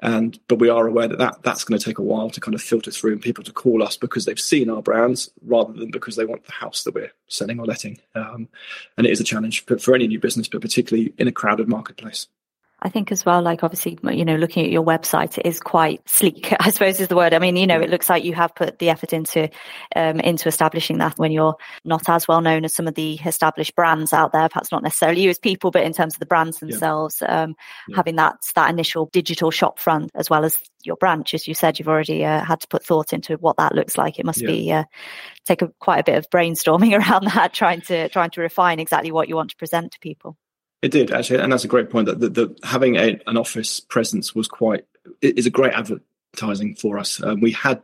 and 0.00 0.38
but 0.46 0.60
we 0.60 0.68
are 0.68 0.86
aware 0.86 1.08
that, 1.08 1.18
that 1.18 1.42
that's 1.42 1.64
going 1.64 1.78
to 1.78 1.84
take 1.84 1.98
a 1.98 2.02
while 2.02 2.30
to 2.30 2.40
kind 2.40 2.54
of 2.54 2.62
filter 2.62 2.90
through 2.90 3.12
and 3.12 3.20
people 3.20 3.42
to 3.42 3.52
call 3.52 3.82
us 3.82 3.96
because 3.96 4.24
they've 4.24 4.38
seen 4.38 4.70
our 4.70 4.80
brands 4.80 5.30
rather 5.44 5.72
than 5.72 5.90
because 5.90 6.14
they 6.14 6.24
want 6.24 6.44
the 6.44 6.52
house 6.52 6.84
that 6.84 6.94
we're 6.94 7.12
selling 7.26 7.58
or 7.58 7.66
letting. 7.66 7.98
Um, 8.14 8.48
and 8.96 9.06
it 9.06 9.10
is 9.10 9.20
a 9.20 9.24
challenge 9.24 9.64
for, 9.64 9.76
for 9.76 9.94
any 9.96 10.06
new 10.06 10.20
business, 10.20 10.48
but 10.48 10.60
particularly 10.60 11.12
in 11.18 11.26
a 11.26 11.32
crowded 11.32 11.68
marketplace. 11.68 12.28
I 12.80 12.90
think 12.90 13.10
as 13.10 13.26
well, 13.26 13.42
like 13.42 13.64
obviously, 13.64 13.98
you 14.04 14.24
know, 14.24 14.36
looking 14.36 14.64
at 14.64 14.70
your 14.70 14.84
website, 14.84 15.36
it 15.36 15.46
is 15.46 15.58
quite 15.58 16.08
sleek, 16.08 16.54
I 16.60 16.70
suppose 16.70 17.00
is 17.00 17.08
the 17.08 17.16
word. 17.16 17.34
I 17.34 17.40
mean, 17.40 17.56
you 17.56 17.66
know, 17.66 17.80
it 17.80 17.90
looks 17.90 18.08
like 18.08 18.22
you 18.22 18.34
have 18.34 18.54
put 18.54 18.78
the 18.78 18.90
effort 18.90 19.12
into, 19.12 19.50
um, 19.96 20.20
into 20.20 20.48
establishing 20.48 20.98
that 20.98 21.18
when 21.18 21.32
you're 21.32 21.56
not 21.84 22.08
as 22.08 22.28
well 22.28 22.40
known 22.40 22.64
as 22.64 22.74
some 22.74 22.86
of 22.86 22.94
the 22.94 23.14
established 23.24 23.74
brands 23.74 24.12
out 24.12 24.30
there, 24.30 24.48
perhaps 24.48 24.70
not 24.70 24.84
necessarily 24.84 25.22
you 25.22 25.30
as 25.30 25.40
people, 25.40 25.72
but 25.72 25.82
in 25.82 25.92
terms 25.92 26.14
of 26.14 26.20
the 26.20 26.26
brands 26.26 26.60
themselves, 26.60 27.20
yeah. 27.20 27.42
Um, 27.42 27.56
yeah. 27.88 27.96
having 27.96 28.16
that, 28.16 28.36
that 28.54 28.70
initial 28.70 29.06
digital 29.12 29.50
shop 29.50 29.80
front 29.80 30.12
as 30.14 30.30
well 30.30 30.44
as 30.44 30.56
your 30.84 30.96
branch, 30.96 31.34
as 31.34 31.48
you 31.48 31.54
said, 31.54 31.80
you've 31.80 31.88
already 31.88 32.24
uh, 32.24 32.44
had 32.44 32.60
to 32.60 32.68
put 32.68 32.84
thought 32.84 33.12
into 33.12 33.34
what 33.38 33.56
that 33.56 33.74
looks 33.74 33.98
like. 33.98 34.20
It 34.20 34.24
must 34.24 34.40
yeah. 34.40 34.46
be, 34.46 34.72
uh, 34.72 34.84
take 35.44 35.62
a, 35.62 35.68
quite 35.80 35.98
a 35.98 36.04
bit 36.04 36.18
of 36.18 36.30
brainstorming 36.30 36.96
around 36.98 37.24
that, 37.24 37.52
trying 37.52 37.80
to, 37.82 38.08
trying 38.08 38.30
to 38.30 38.40
refine 38.40 38.78
exactly 38.78 39.10
what 39.10 39.28
you 39.28 39.34
want 39.34 39.50
to 39.50 39.56
present 39.56 39.92
to 39.92 39.98
people. 39.98 40.36
It 40.82 40.92
did 40.92 41.10
actually, 41.10 41.40
and 41.40 41.52
that's 41.52 41.64
a 41.64 41.68
great 41.68 41.90
point. 41.90 42.06
That 42.06 42.34
the, 42.34 42.56
having 42.62 42.96
a, 42.96 43.20
an 43.26 43.36
office 43.36 43.80
presence 43.80 44.34
was 44.34 44.46
quite 44.46 44.84
is 45.20 45.46
a 45.46 45.50
great 45.50 45.72
advertising 45.72 46.76
for 46.76 46.98
us. 46.98 47.22
Um, 47.22 47.40
we 47.40 47.52
had 47.52 47.82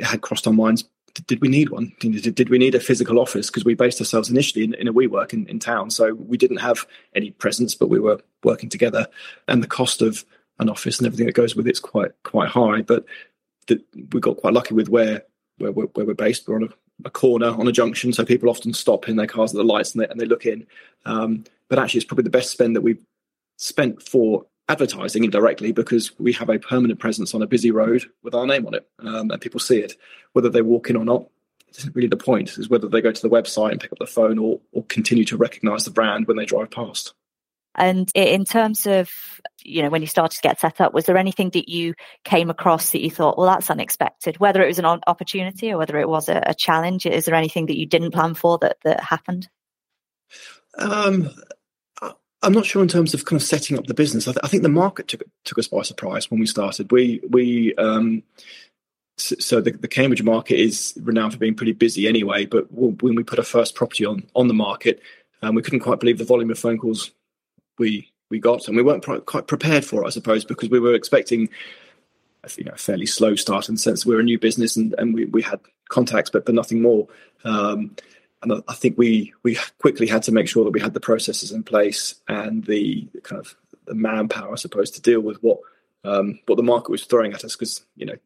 had 0.00 0.20
crossed 0.20 0.46
our 0.46 0.52
minds. 0.52 0.84
Did 1.26 1.40
we 1.40 1.48
need 1.48 1.70
one? 1.70 1.92
Did, 1.98 2.34
did 2.34 2.50
we 2.50 2.58
need 2.58 2.74
a 2.74 2.80
physical 2.80 3.18
office? 3.18 3.48
Because 3.48 3.64
we 3.64 3.74
based 3.74 4.00
ourselves 4.00 4.28
initially 4.28 4.64
in, 4.64 4.74
in 4.74 4.86
a 4.86 4.92
WeWork 4.92 5.32
in, 5.32 5.48
in 5.48 5.58
town, 5.58 5.90
so 5.90 6.12
we 6.14 6.36
didn't 6.36 6.58
have 6.58 6.86
any 7.14 7.30
presence, 7.30 7.74
but 7.74 7.88
we 7.88 7.98
were 7.98 8.20
working 8.44 8.68
together. 8.68 9.06
And 9.48 9.62
the 9.62 9.66
cost 9.66 10.02
of 10.02 10.24
an 10.58 10.68
office 10.68 10.98
and 10.98 11.06
everything 11.06 11.26
that 11.26 11.32
goes 11.34 11.56
with 11.56 11.66
it's 11.66 11.80
quite 11.80 12.12
quite 12.22 12.50
high. 12.50 12.82
But 12.82 13.04
the, 13.66 13.82
we 14.12 14.20
got 14.20 14.36
quite 14.36 14.54
lucky 14.54 14.74
with 14.74 14.88
where 14.88 15.24
where, 15.58 15.72
where 15.72 16.06
we're 16.06 16.14
based. 16.14 16.46
We're 16.46 16.56
on 16.56 16.64
a 16.64 16.74
a 17.04 17.10
corner 17.10 17.48
on 17.48 17.68
a 17.68 17.72
junction, 17.72 18.12
so 18.12 18.24
people 18.24 18.48
often 18.48 18.72
stop 18.72 19.08
in 19.08 19.16
their 19.16 19.26
cars 19.26 19.52
at 19.52 19.58
the 19.58 19.64
lights 19.64 19.94
and 19.94 20.02
they, 20.02 20.08
and 20.08 20.20
they 20.20 20.24
look 20.24 20.46
in. 20.46 20.66
Um, 21.04 21.44
but 21.68 21.78
actually, 21.78 21.98
it's 21.98 22.06
probably 22.06 22.24
the 22.24 22.30
best 22.30 22.50
spend 22.50 22.76
that 22.76 22.82
we've 22.82 23.04
spent 23.56 24.02
for 24.02 24.46
advertising 24.68 25.24
indirectly 25.24 25.72
because 25.72 26.18
we 26.18 26.32
have 26.32 26.48
a 26.48 26.58
permanent 26.58 26.98
presence 26.98 27.34
on 27.34 27.42
a 27.42 27.46
busy 27.46 27.70
road 27.70 28.04
with 28.22 28.34
our 28.34 28.46
name 28.46 28.66
on 28.66 28.74
it, 28.74 28.88
um, 29.00 29.30
and 29.30 29.40
people 29.40 29.60
see 29.60 29.78
it, 29.78 29.94
whether 30.32 30.48
they 30.48 30.62
walk 30.62 30.90
in 30.90 30.96
or 30.96 31.04
not. 31.04 31.26
Isn't 31.78 31.94
really 31.94 32.08
the 32.08 32.16
point. 32.16 32.56
Is 32.56 32.70
whether 32.70 32.88
they 32.88 33.02
go 33.02 33.12
to 33.12 33.22
the 33.22 33.28
website 33.28 33.72
and 33.72 33.80
pick 33.80 33.92
up 33.92 33.98
the 33.98 34.06
phone 34.06 34.38
or 34.38 34.60
or 34.72 34.84
continue 34.84 35.24
to 35.26 35.36
recognise 35.36 35.84
the 35.84 35.90
brand 35.90 36.26
when 36.26 36.36
they 36.36 36.46
drive 36.46 36.70
past. 36.70 37.12
And 37.76 38.10
in 38.14 38.44
terms 38.46 38.86
of, 38.86 39.10
you 39.62 39.82
know, 39.82 39.90
when 39.90 40.00
you 40.00 40.08
started 40.08 40.36
to 40.36 40.42
get 40.42 40.58
set 40.58 40.80
up, 40.80 40.94
was 40.94 41.04
there 41.04 41.18
anything 41.18 41.50
that 41.50 41.68
you 41.68 41.94
came 42.24 42.48
across 42.48 42.90
that 42.92 43.02
you 43.02 43.10
thought, 43.10 43.36
well, 43.36 43.46
that's 43.46 43.70
unexpected, 43.70 44.38
whether 44.38 44.62
it 44.62 44.68
was 44.68 44.78
an 44.78 44.86
opportunity 45.06 45.70
or 45.70 45.78
whether 45.78 45.98
it 45.98 46.08
was 46.08 46.30
a, 46.30 46.42
a 46.46 46.54
challenge? 46.54 47.04
Is 47.04 47.26
there 47.26 47.34
anything 47.34 47.66
that 47.66 47.76
you 47.76 47.84
didn't 47.84 48.12
plan 48.12 48.34
for 48.34 48.56
that, 48.58 48.78
that 48.84 49.00
happened? 49.00 49.48
Um, 50.76 51.30
I'm 52.42 52.52
not 52.52 52.66
sure 52.66 52.82
in 52.82 52.88
terms 52.88 53.14
of 53.14 53.24
kind 53.24 53.40
of 53.40 53.46
setting 53.46 53.78
up 53.78 53.86
the 53.86 53.94
business. 53.94 54.28
I, 54.28 54.32
th- 54.32 54.44
I 54.44 54.48
think 54.48 54.62
the 54.62 54.68
market 54.68 55.08
took 55.08 55.22
took 55.44 55.58
us 55.58 55.68
by 55.68 55.82
surprise 55.82 56.30
when 56.30 56.38
we 56.38 56.46
started. 56.46 56.92
We 56.92 57.20
we 57.28 57.74
um, 57.76 58.22
so 59.16 59.60
the, 59.60 59.72
the, 59.72 59.88
Cambridge 59.88 60.22
market 60.22 60.60
is 60.60 60.92
renowned 61.02 61.32
for 61.32 61.38
being 61.38 61.54
pretty 61.54 61.72
busy 61.72 62.06
anyway. 62.06 62.44
But 62.44 62.70
when 62.70 63.14
we 63.14 63.24
put 63.24 63.38
our 63.38 63.44
first 63.44 63.74
property 63.74 64.04
on 64.04 64.28
on 64.34 64.48
the 64.48 64.54
market, 64.54 65.00
um, 65.42 65.54
we 65.54 65.62
couldn't 65.62 65.80
quite 65.80 66.00
believe 66.00 66.18
the 66.18 66.24
volume 66.24 66.50
of 66.50 66.58
phone 66.58 66.78
calls 66.78 67.10
we 67.78 68.12
we 68.30 68.38
got, 68.38 68.68
and 68.68 68.76
we 68.76 68.82
weren't 68.82 69.04
quite 69.26 69.46
prepared 69.46 69.84
for 69.84 70.02
it, 70.02 70.06
I 70.06 70.10
suppose, 70.10 70.44
because 70.44 70.68
we 70.68 70.80
were 70.80 70.94
expecting 70.94 71.48
a 72.44 72.50
you 72.56 72.64
know, 72.64 72.74
fairly 72.76 73.06
slow 73.06 73.34
start 73.34 73.68
in 73.68 73.76
the 73.76 73.80
sense 73.80 74.04
we're 74.04 74.20
a 74.20 74.24
new 74.24 74.38
business 74.38 74.76
and, 74.76 74.94
and 74.98 75.14
we, 75.14 75.24
we 75.24 75.42
had 75.42 75.60
contacts, 75.88 76.30
but 76.30 76.44
but 76.44 76.54
nothing 76.54 76.82
more. 76.82 77.08
Um, 77.44 77.96
and 78.42 78.62
I 78.68 78.74
think 78.74 78.98
we 78.98 79.32
we 79.42 79.58
quickly 79.78 80.06
had 80.06 80.22
to 80.24 80.32
make 80.32 80.48
sure 80.48 80.64
that 80.64 80.72
we 80.72 80.80
had 80.80 80.94
the 80.94 81.00
processes 81.00 81.52
in 81.52 81.62
place 81.62 82.16
and 82.28 82.64
the 82.64 83.08
kind 83.22 83.40
of 83.40 83.56
the 83.86 83.94
manpower, 83.94 84.52
I 84.52 84.56
suppose, 84.56 84.90
to 84.92 85.02
deal 85.02 85.20
with 85.20 85.42
what 85.42 85.58
um, 86.04 86.38
what 86.46 86.56
the 86.56 86.62
market 86.62 86.90
was 86.90 87.04
throwing 87.04 87.32
at 87.32 87.44
us. 87.44 87.54
Because 87.54 87.84
you 87.96 88.06
know, 88.06 88.16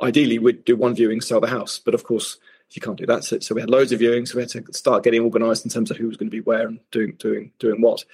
ideally 0.00 0.38
we'd 0.38 0.64
do 0.64 0.76
one 0.76 0.94
viewing, 0.94 1.20
sell 1.20 1.40
the 1.40 1.46
house, 1.48 1.78
but 1.78 1.94
of 1.94 2.04
course 2.04 2.38
if 2.68 2.76
you 2.76 2.82
can't 2.82 2.98
do 2.98 3.06
that. 3.06 3.24
So, 3.24 3.38
so 3.38 3.54
we 3.54 3.60
had 3.60 3.70
loads 3.70 3.92
of 3.92 4.00
viewings. 4.00 4.28
So 4.28 4.36
we 4.36 4.42
had 4.42 4.50
to 4.50 4.72
start 4.72 5.02
getting 5.02 5.22
organised 5.22 5.64
in 5.64 5.70
terms 5.70 5.90
of 5.90 5.96
who 5.96 6.06
was 6.06 6.16
going 6.16 6.30
to 6.30 6.36
be 6.36 6.42
where 6.42 6.66
and 6.66 6.80
doing 6.90 7.14
doing 7.18 7.52
doing 7.58 7.80
what. 7.80 8.04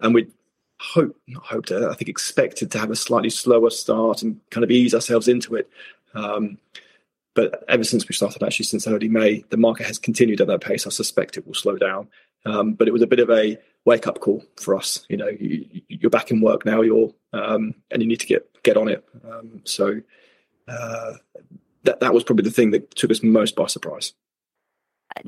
And 0.00 0.14
we 0.14 0.28
hope 0.80 1.16
not 1.26 1.44
hoped 1.44 1.70
uh, 1.72 1.88
I 1.88 1.94
think 1.94 2.08
expected 2.08 2.70
to 2.72 2.78
have 2.78 2.90
a 2.90 2.96
slightly 2.96 3.30
slower 3.30 3.70
start 3.70 4.22
and 4.22 4.40
kind 4.50 4.64
of 4.64 4.70
ease 4.70 4.94
ourselves 4.94 5.28
into 5.28 5.56
it. 5.56 5.68
Um, 6.14 6.58
but 7.34 7.64
ever 7.68 7.84
since 7.84 8.08
we 8.08 8.14
started, 8.14 8.42
actually 8.42 8.66
since 8.66 8.86
early 8.86 9.08
May, 9.08 9.44
the 9.50 9.56
market 9.56 9.86
has 9.86 9.98
continued 9.98 10.40
at 10.40 10.46
that 10.46 10.60
pace. 10.60 10.86
I 10.86 10.90
suspect 10.90 11.36
it 11.36 11.46
will 11.46 11.54
slow 11.54 11.76
down. 11.76 12.08
Um, 12.46 12.74
but 12.74 12.88
it 12.88 12.92
was 12.92 13.02
a 13.02 13.06
bit 13.06 13.20
of 13.20 13.30
a 13.30 13.58
wake 13.84 14.06
up 14.06 14.20
call 14.20 14.44
for 14.56 14.74
us. 14.74 15.04
You 15.08 15.16
know, 15.16 15.28
you, 15.28 15.82
are 16.04 16.10
back 16.10 16.30
in 16.30 16.40
work 16.40 16.64
now. 16.64 16.82
You're 16.82 17.12
um, 17.32 17.74
and 17.90 18.02
you 18.02 18.08
need 18.08 18.20
to 18.20 18.26
get 18.26 18.62
get 18.62 18.76
on 18.76 18.88
it. 18.88 19.04
Um, 19.24 19.62
so 19.64 20.00
uh, 20.68 21.12
that 21.84 22.00
that 22.00 22.14
was 22.14 22.24
probably 22.24 22.44
the 22.44 22.50
thing 22.50 22.70
that 22.72 22.94
took 22.94 23.10
us 23.10 23.22
most 23.22 23.56
by 23.56 23.66
surprise. 23.66 24.12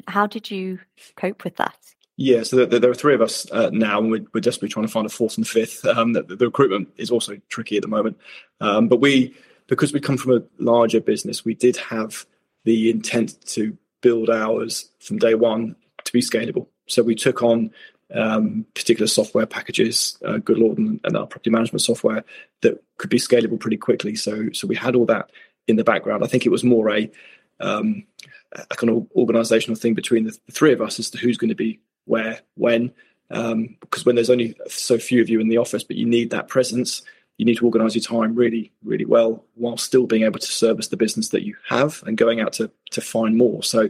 How 0.09 0.27
did 0.27 0.51
you 0.51 0.81
cope 1.17 1.45
with 1.45 1.57
that? 1.57 1.77
Yeah, 2.19 2.45
so 2.45 2.65
there, 2.65 2.81
there 2.81 2.91
are 2.91 2.95
three 2.95 3.15
of 3.15 3.21
us 3.21 3.51
uh, 3.53 3.71
now, 3.73 3.99
and 3.99 4.11
we're, 4.11 4.25
we're, 4.33 4.41
desperately 4.41 4.71
trying 4.71 4.87
to 4.87 4.93
find 4.93 5.05
a 5.07 5.11
fourth 5.11 5.37
and 5.37 5.47
fifth. 5.47 5.85
Um, 5.85 6.15
the, 6.15 6.23
the, 6.23 6.47
recruitment 6.47 6.89
is 6.97 7.11
also 7.11 7.37
tricky 7.51 7.77
at 7.77 7.83
the 7.83 7.89
moment, 7.89 8.17
um, 8.63 8.89
but 8.89 9.03
we, 9.03 9.37
because 9.67 9.93
we 9.93 10.01
come 10.01 10.17
from 10.17 10.33
a 10.33 10.43
larger 10.59 11.01
business, 11.01 11.45
we 11.45 11.55
did 11.55 11.77
have 11.77 12.27
the 12.65 12.91
intent 12.91 13.41
to 13.47 13.77
build 14.01 14.31
ours 14.31 14.91
from 15.01 15.19
day 15.19 15.35
one 15.35 15.77
to 16.05 16.13
be 16.13 16.21
scalable. 16.21 16.67
So 16.89 17.03
we 17.03 17.15
took 17.15 17.43
on 17.43 17.71
um, 18.15 18.67
particular 18.75 19.09
software 19.09 19.47
packages, 19.47 20.17
uh, 20.25 20.39
Goodlord 20.39 20.79
and, 20.79 21.01
and, 21.03 21.17
our 21.17 21.27
property 21.27 21.51
management 21.51 21.83
software 21.83 22.25
that 22.63 22.81
could 22.99 23.11
be 23.11 23.19
scalable 23.19 23.59
pretty 23.59 23.77
quickly. 23.77 24.15
So 24.15 24.51
so 24.53 24.69
we 24.69 24.77
had 24.77 24.95
all 24.95 25.07
that 25.07 25.33
in 25.67 25.75
the 25.75 25.83
background. 25.83 26.23
I 26.23 26.29
think 26.29 26.47
it 26.47 26.51
was 26.51 26.63
more 26.63 26.89
a 26.91 27.11
um, 27.59 28.05
a 28.53 28.77
kind 28.77 28.91
of 28.91 29.07
organizational 29.17 29.77
thing 29.77 29.95
between 29.95 30.25
the, 30.25 30.39
three 30.51 30.73
of 30.73 30.81
us 30.81 30.99
as 30.99 31.11
to 31.11 31.19
who's 31.19 31.37
going 31.37 31.49
to 31.49 31.57
be 31.57 31.81
where, 32.05 32.41
when. 32.55 32.93
Um, 33.31 33.77
because 33.81 34.07
when 34.07 34.15
there's 34.15 34.31
only 34.31 34.57
so 34.69 34.99
few 34.99 35.21
of 35.21 35.29
you 35.29 35.41
in 35.41 35.49
the 35.49 35.59
office, 35.59 35.83
but 35.83 35.97
you 35.97 36.07
need 36.07 36.31
that 36.31 36.49
presence, 36.49 37.03
you 37.39 37.45
need 37.45 37.59
to 37.59 37.65
organize 37.65 37.95
your 37.95 38.03
time 38.03 38.35
really, 38.35 38.73
really 38.83 39.05
well 39.05 39.45
while 39.55 39.77
still 39.77 40.07
being 40.07 40.23
able 40.23 40.39
to 40.39 40.47
service 40.47 40.89
the 40.89 40.97
business 40.97 41.29
that 41.31 41.45
you 41.45 41.55
have 41.69 42.03
and 42.07 42.17
going 42.17 42.41
out 42.41 42.53
to 42.55 42.71
to 42.93 43.01
find 43.01 43.37
more. 43.37 43.63
So 43.63 43.89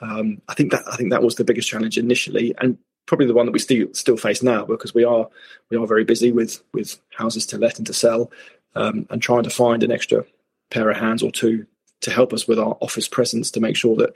um, 0.00 0.40
I 0.48 0.54
think 0.54 0.72
that 0.72 0.82
I 0.90 0.96
think 0.96 1.10
that 1.10 1.22
was 1.22 1.36
the 1.36 1.44
biggest 1.44 1.68
challenge 1.68 1.98
initially, 1.98 2.54
and 2.58 2.78
probably 3.06 3.26
the 3.26 3.34
one 3.34 3.46
that 3.46 3.52
we 3.52 3.58
still 3.58 3.88
still 3.92 4.16
face 4.16 4.42
now 4.42 4.64
because 4.64 4.94
we 4.94 5.04
are 5.04 5.28
we 5.70 5.76
are 5.76 5.86
very 5.86 6.04
busy 6.04 6.32
with 6.32 6.62
with 6.72 6.98
houses 7.16 7.46
to 7.46 7.58
let 7.58 7.78
and 7.78 7.86
to 7.86 7.94
sell, 7.94 8.30
um, 8.74 9.06
and 9.10 9.22
trying 9.22 9.42
to 9.44 9.50
find 9.50 9.82
an 9.82 9.92
extra 9.92 10.24
pair 10.70 10.90
of 10.90 10.96
hands 10.96 11.22
or 11.22 11.30
two 11.30 11.66
to 12.00 12.10
help 12.10 12.32
us 12.32 12.46
with 12.46 12.58
our 12.58 12.76
office 12.80 13.08
presence 13.08 13.50
to 13.50 13.60
make 13.60 13.76
sure 13.76 13.96
that 13.96 14.12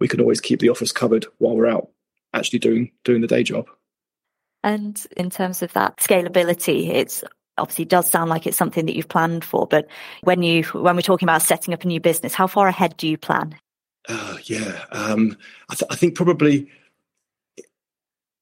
we 0.00 0.08
can 0.08 0.20
always 0.20 0.40
keep 0.40 0.60
the 0.60 0.68
office 0.68 0.92
covered 0.92 1.26
while 1.38 1.56
we're 1.56 1.66
out 1.66 1.88
actually 2.34 2.58
doing 2.58 2.90
doing 3.04 3.20
the 3.20 3.26
day 3.26 3.42
job. 3.42 3.66
And 4.62 5.02
in 5.16 5.28
terms 5.28 5.62
of 5.62 5.72
that 5.74 5.98
scalability, 5.98 6.88
it's 6.88 7.22
obviously 7.58 7.84
does 7.84 8.10
sound 8.10 8.30
like 8.30 8.46
it's 8.46 8.56
something 8.56 8.86
that 8.86 8.96
you've 8.96 9.08
planned 9.08 9.44
for. 9.44 9.66
But 9.66 9.88
when 10.22 10.42
you 10.42 10.64
when 10.64 10.96
we're 10.96 11.02
talking 11.02 11.26
about 11.26 11.42
setting 11.42 11.74
up 11.74 11.84
a 11.84 11.86
new 11.86 12.00
business, 12.00 12.34
how 12.34 12.46
far 12.46 12.68
ahead 12.68 12.96
do 12.96 13.08
you 13.08 13.18
plan? 13.18 13.56
Uh, 14.08 14.36
yeah, 14.44 14.84
um, 14.92 15.36
I, 15.70 15.74
th- 15.74 15.90
I, 15.90 15.96
think 15.96 16.14
probably 16.14 16.68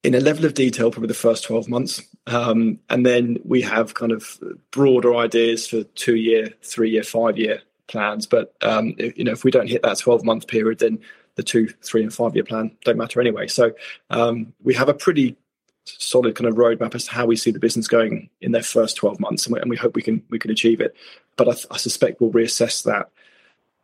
in 0.03 0.15
a 0.15 0.21
level 0.21 0.45
of 0.45 0.55
detail, 0.55 0.91
probably 0.91 1.09
the 1.09 1.15
first 1.15 1.45
12 1.45 1.69
months. 1.69 2.03
Um, 2.27 2.81
and 2.89 3.07
then 3.07 3.39
we 3.45 3.63
have 3.63 3.95
kind 3.95 4.13
of 4.13 4.39
broader 4.71 5.15
ideas 5.15 5.69
for 5.69 5.85
two 5.85 6.17
year, 6.17 6.49
three 6.63 6.91
year, 6.91 7.05
five 7.05 7.39
year 7.39 7.63
plans. 7.87 8.27
But, 8.27 8.55
um, 8.63 8.95
if, 8.99 9.17
you 9.17 9.25
know, 9.25 9.33
if 9.33 9.45
we 9.45 9.51
don't 9.51 9.69
hit 9.69 9.83
that 9.83 9.99
12 9.99 10.25
month 10.25 10.49
period, 10.49 10.81
then 10.81 10.99
the 11.37 11.43
two, 11.43 11.69
three, 11.83 12.03
and 12.03 12.13
five 12.13 12.35
year 12.35 12.45
plan 12.45 12.73
don't 12.85 12.99
matter 12.99 13.21
anyway. 13.21 13.47
So 13.47 13.73
um, 14.11 14.53
we 14.63 14.75
have 14.75 14.89
a 14.89 14.95
pretty 14.95 15.37
solid 15.85 16.35
kind 16.35 16.49
of 16.49 16.55
roadmap 16.55 16.95
as 16.95 17.05
to 17.05 17.13
how 17.13 17.27
we 17.27 17.37
see 17.37 17.51
the 17.51 17.59
business 17.59 17.89
going 17.89 18.31
in 18.41 18.53
their 18.53 18.63
first 18.63 18.97
12 18.97 19.21
months. 19.21 19.47
And 19.47 19.55
we, 19.55 19.61
and 19.61 19.71
we 19.71 19.77
hope 19.77 19.95
we 19.95 20.03
can, 20.03 20.23
we 20.31 20.39
can 20.39 20.51
achieve 20.51 20.81
it. 20.81 20.95
But 21.37 21.49
I, 21.49 21.75
I 21.75 21.77
suspect 21.77 22.21
we'll 22.21 22.31
reassess 22.31 22.85
that 22.85 23.11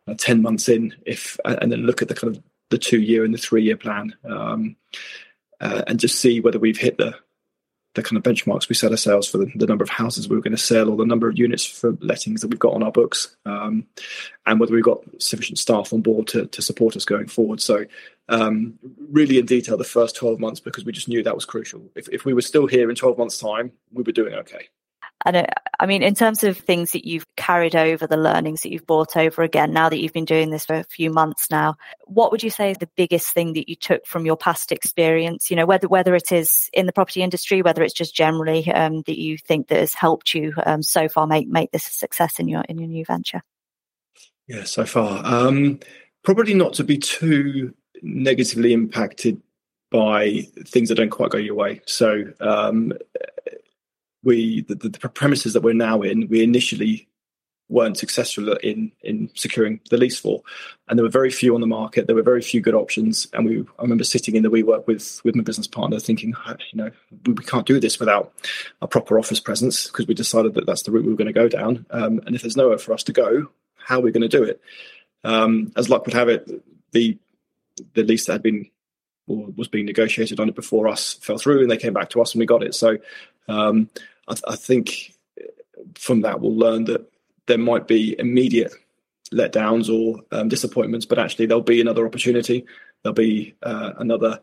uh, 0.06 0.14
10 0.16 0.42
months 0.42 0.68
in 0.68 0.94
if, 1.06 1.38
and 1.44 1.72
then 1.72 1.80
look 1.80 2.02
at 2.02 2.08
the 2.08 2.14
kind 2.14 2.36
of 2.36 2.42
the 2.70 2.78
two 2.78 3.00
year 3.00 3.24
and 3.24 3.34
the 3.34 3.38
three 3.38 3.62
year 3.62 3.76
plan. 3.76 4.14
Um, 4.24 4.76
uh, 5.60 5.82
and 5.86 5.98
just 5.98 6.20
see 6.20 6.40
whether 6.40 6.58
we've 6.58 6.78
hit 6.78 6.98
the 6.98 7.16
the 7.98 8.02
kind 8.02 8.16
of 8.16 8.22
benchmarks 8.22 8.68
we 8.68 8.74
set 8.74 8.90
ourselves 8.90 9.28
for 9.28 9.38
the, 9.38 9.50
the, 9.56 9.66
number 9.66 9.82
of 9.82 9.90
houses 9.90 10.28
we 10.28 10.36
were 10.36 10.42
going 10.42 10.56
to 10.56 10.62
sell 10.62 10.88
or 10.88 10.96
the 10.96 11.04
number 11.04 11.28
of 11.28 11.36
units 11.36 11.64
for 11.64 11.96
lettings 12.00 12.40
that 12.40 12.48
we've 12.48 12.58
got 12.58 12.74
on 12.74 12.82
our 12.82 12.92
books, 12.92 13.36
um, 13.44 13.86
and 14.46 14.60
whether 14.60 14.72
we've 14.72 14.84
got 14.84 15.00
sufficient 15.20 15.58
staff 15.58 15.92
on 15.92 16.00
board 16.00 16.26
to, 16.28 16.46
to 16.46 16.62
support 16.62 16.96
us 16.96 17.04
going 17.04 17.26
forward. 17.26 17.60
So, 17.60 17.84
um, 18.28 18.78
really 19.10 19.38
in 19.38 19.46
detail, 19.46 19.76
the 19.76 19.84
first 19.84 20.16
12 20.16 20.38
months, 20.38 20.60
because 20.60 20.84
we 20.84 20.92
just 20.92 21.08
knew 21.08 21.22
that 21.22 21.34
was 21.34 21.44
crucial. 21.44 21.90
If, 21.94 22.08
if 22.10 22.24
we 22.24 22.34
were 22.34 22.42
still 22.42 22.66
here 22.66 22.88
in 22.88 22.96
12 22.96 23.18
months' 23.18 23.38
time, 23.38 23.72
we 23.92 24.02
were 24.02 24.12
doing 24.12 24.34
okay. 24.34 24.68
And 25.28 25.46
I 25.78 25.84
mean, 25.84 26.02
in 26.02 26.14
terms 26.14 26.42
of 26.42 26.56
things 26.56 26.92
that 26.92 27.06
you've 27.06 27.26
carried 27.36 27.76
over, 27.76 28.06
the 28.06 28.16
learnings 28.16 28.62
that 28.62 28.72
you've 28.72 28.86
brought 28.86 29.14
over 29.14 29.42
again, 29.42 29.74
now 29.74 29.90
that 29.90 30.00
you've 30.00 30.14
been 30.14 30.24
doing 30.24 30.48
this 30.48 30.64
for 30.64 30.76
a 30.76 30.84
few 30.84 31.10
months 31.10 31.50
now, 31.50 31.76
what 32.06 32.32
would 32.32 32.42
you 32.42 32.48
say 32.48 32.70
is 32.70 32.78
the 32.78 32.88
biggest 32.96 33.34
thing 33.34 33.52
that 33.52 33.68
you 33.68 33.76
took 33.76 34.06
from 34.06 34.24
your 34.24 34.38
past 34.38 34.72
experience? 34.72 35.50
You 35.50 35.56
know, 35.56 35.66
whether 35.66 35.86
whether 35.86 36.14
it 36.14 36.32
is 36.32 36.70
in 36.72 36.86
the 36.86 36.94
property 36.94 37.20
industry, 37.20 37.60
whether 37.60 37.82
it's 37.82 37.92
just 37.92 38.14
generally 38.14 38.72
um, 38.72 39.02
that 39.02 39.18
you 39.18 39.36
think 39.36 39.68
that 39.68 39.80
has 39.80 39.92
helped 39.92 40.34
you 40.34 40.54
um, 40.64 40.82
so 40.82 41.10
far 41.10 41.26
make 41.26 41.46
make 41.46 41.72
this 41.72 41.86
a 41.88 41.92
success 41.92 42.40
in 42.40 42.48
your 42.48 42.62
in 42.62 42.78
your 42.78 42.88
new 42.88 43.04
venture. 43.04 43.42
Yeah, 44.46 44.64
so 44.64 44.86
far, 44.86 45.20
um, 45.26 45.78
probably 46.22 46.54
not 46.54 46.72
to 46.74 46.84
be 46.84 46.96
too 46.96 47.74
negatively 48.00 48.72
impacted 48.72 49.42
by 49.90 50.46
things 50.64 50.88
that 50.88 50.94
don't 50.94 51.10
quite 51.10 51.30
go 51.30 51.36
your 51.36 51.54
way. 51.54 51.82
So 51.84 52.24
um, 52.40 52.94
we 54.22 54.62
the, 54.62 54.74
the, 54.74 55.08
premises 55.08 55.52
that 55.52 55.62
we're 55.62 55.74
now 55.74 56.02
in, 56.02 56.28
we 56.28 56.42
initially 56.42 57.08
weren't 57.68 57.98
successful 57.98 58.54
in 58.54 58.90
in 59.02 59.30
securing 59.34 59.80
the 59.90 59.96
lease 59.96 60.18
for, 60.18 60.42
and 60.88 60.98
there 60.98 61.04
were 61.04 61.10
very 61.10 61.30
few 61.30 61.54
on 61.54 61.60
the 61.60 61.66
market. 61.66 62.06
There 62.06 62.16
were 62.16 62.22
very 62.22 62.42
few 62.42 62.60
good 62.60 62.74
options, 62.74 63.28
and 63.32 63.46
we 63.46 63.60
I 63.78 63.82
remember 63.82 64.04
sitting 64.04 64.36
in 64.36 64.42
the 64.42 64.50
WeWork 64.50 64.86
with 64.86 65.20
with 65.24 65.34
my 65.34 65.42
business 65.42 65.66
partner, 65.66 65.98
thinking, 66.00 66.34
you 66.72 66.76
know, 66.76 66.90
we, 67.26 67.34
we 67.34 67.44
can't 67.44 67.66
do 67.66 67.78
this 67.78 68.00
without 68.00 68.32
a 68.82 68.88
proper 68.88 69.18
office 69.18 69.40
presence 69.40 69.86
because 69.86 70.06
we 70.06 70.14
decided 70.14 70.54
that 70.54 70.66
that's 70.66 70.82
the 70.82 70.90
route 70.90 71.04
we 71.04 71.10
were 71.10 71.16
going 71.16 71.26
to 71.26 71.32
go 71.32 71.48
down. 71.48 71.86
Um, 71.90 72.20
and 72.26 72.34
if 72.34 72.42
there's 72.42 72.56
nowhere 72.56 72.78
for 72.78 72.92
us 72.92 73.02
to 73.04 73.12
go, 73.12 73.48
how 73.76 73.98
are 73.98 74.02
we 74.02 74.12
going 74.12 74.28
to 74.28 74.36
do 74.36 74.42
it? 74.42 74.60
Um, 75.24 75.72
as 75.76 75.88
luck 75.88 76.06
would 76.06 76.14
have 76.14 76.28
it, 76.28 76.48
the 76.92 77.18
the 77.94 78.02
lease 78.02 78.26
that 78.26 78.32
had 78.32 78.42
been 78.42 78.70
or 79.28 79.48
was 79.56 79.68
being 79.68 79.86
negotiated 79.86 80.40
on 80.40 80.48
it 80.48 80.54
before 80.54 80.88
us 80.88 81.14
fell 81.14 81.38
through, 81.38 81.62
and 81.62 81.70
they 81.70 81.76
came 81.76 81.92
back 81.92 82.10
to 82.10 82.20
us 82.20 82.34
and 82.34 82.40
we 82.40 82.46
got 82.46 82.62
it. 82.62 82.74
So 82.74 82.98
um, 83.48 83.88
I, 84.26 84.34
I, 84.48 84.56
think 84.56 85.14
from 85.94 86.22
that 86.22 86.40
we'll 86.40 86.56
learn 86.56 86.84
that 86.84 87.10
there 87.46 87.58
might 87.58 87.86
be 87.86 88.18
immediate 88.18 88.72
letdowns 89.32 89.88
or 89.92 90.22
um, 90.32 90.48
disappointments, 90.48 91.06
but 91.06 91.18
actually 91.18 91.46
there'll 91.46 91.62
be 91.62 91.80
another 91.80 92.06
opportunity. 92.06 92.66
There'll 93.02 93.14
be 93.14 93.54
uh, 93.62 93.92
another 93.98 94.40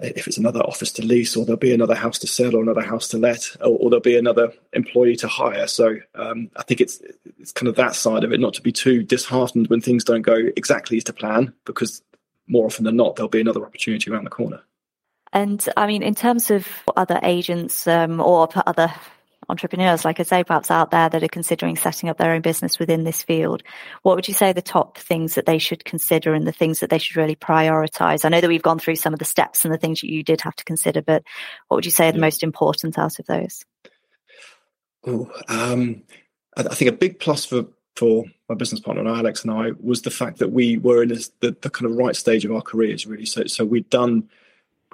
if 0.00 0.26
it's 0.26 0.38
another 0.38 0.60
office 0.60 0.92
to 0.92 1.04
lease, 1.04 1.36
or 1.36 1.44
there'll 1.44 1.56
be 1.56 1.72
another 1.72 1.94
house 1.94 2.18
to 2.18 2.26
sell, 2.26 2.56
or 2.56 2.62
another 2.62 2.82
house 2.82 3.08
to 3.08 3.18
let, 3.18 3.56
or, 3.60 3.78
or 3.78 3.90
there'll 3.90 4.00
be 4.00 4.16
another 4.16 4.52
employee 4.72 5.16
to 5.16 5.28
hire. 5.28 5.66
So 5.66 5.96
um, 6.14 6.50
I 6.56 6.62
think 6.62 6.80
it's 6.80 7.00
it's 7.38 7.52
kind 7.52 7.68
of 7.68 7.76
that 7.76 7.94
side 7.94 8.24
of 8.24 8.32
it, 8.32 8.40
not 8.40 8.54
to 8.54 8.62
be 8.62 8.72
too 8.72 9.02
disheartened 9.02 9.68
when 9.68 9.80
things 9.80 10.04
don't 10.04 10.22
go 10.22 10.36
exactly 10.56 10.96
as 10.96 11.04
to 11.04 11.12
plan, 11.12 11.54
because 11.64 12.02
more 12.46 12.66
often 12.66 12.84
than 12.84 12.96
not 12.96 13.16
there'll 13.16 13.28
be 13.28 13.40
another 13.40 13.64
opportunity 13.64 14.10
around 14.10 14.24
the 14.24 14.30
corner. 14.30 14.60
And 15.32 15.66
I 15.76 15.86
mean, 15.86 16.02
in 16.02 16.14
terms 16.14 16.50
of 16.50 16.66
other 16.96 17.18
agents 17.22 17.86
um, 17.86 18.20
or 18.20 18.48
other 18.66 18.92
entrepreneurs, 19.48 20.04
like 20.04 20.20
I 20.20 20.22
say, 20.22 20.44
perhaps 20.44 20.70
out 20.70 20.90
there 20.90 21.08
that 21.08 21.22
are 21.22 21.28
considering 21.28 21.76
setting 21.76 22.08
up 22.08 22.18
their 22.18 22.32
own 22.32 22.40
business 22.40 22.78
within 22.78 23.04
this 23.04 23.22
field, 23.22 23.62
what 24.02 24.16
would 24.16 24.28
you 24.28 24.34
say 24.34 24.52
the 24.52 24.62
top 24.62 24.96
things 24.96 25.34
that 25.34 25.44
they 25.44 25.58
should 25.58 25.84
consider 25.84 26.34
and 26.34 26.46
the 26.46 26.52
things 26.52 26.80
that 26.80 26.90
they 26.90 26.98
should 26.98 27.16
really 27.16 27.36
prioritize? 27.36 28.24
I 28.24 28.28
know 28.28 28.40
that 28.40 28.48
we've 28.48 28.62
gone 28.62 28.78
through 28.78 28.96
some 28.96 29.12
of 29.12 29.18
the 29.18 29.24
steps 29.24 29.64
and 29.64 29.74
the 29.74 29.78
things 29.78 30.00
that 30.00 30.10
you 30.10 30.22
did 30.22 30.40
have 30.42 30.56
to 30.56 30.64
consider, 30.64 31.02
but 31.02 31.24
what 31.68 31.76
would 31.76 31.84
you 31.84 31.90
say 31.90 32.08
are 32.08 32.12
the 32.12 32.18
most 32.18 32.42
important 32.42 32.98
out 32.98 33.18
of 33.18 33.26
those? 33.26 33.64
Oh, 35.06 35.30
um, 35.48 36.04
I 36.56 36.62
think 36.74 36.90
a 36.90 36.96
big 36.96 37.18
plus 37.18 37.44
for 37.44 37.66
for 37.96 38.24
my 38.48 38.54
business 38.54 38.80
partner 38.80 39.06
Alex 39.06 39.44
and 39.44 39.52
I 39.52 39.72
was 39.80 40.02
the 40.02 40.10
fact 40.10 40.38
that 40.38 40.52
we 40.52 40.78
were 40.78 41.02
in 41.02 41.08
the, 41.08 41.56
the 41.60 41.70
kind 41.70 41.90
of 41.90 41.96
right 41.96 42.16
stage 42.16 42.44
of 42.44 42.52
our 42.52 42.62
careers, 42.62 43.06
really. 43.06 43.26
So 43.26 43.46
so 43.46 43.64
we'd 43.64 43.90
done 43.90 44.28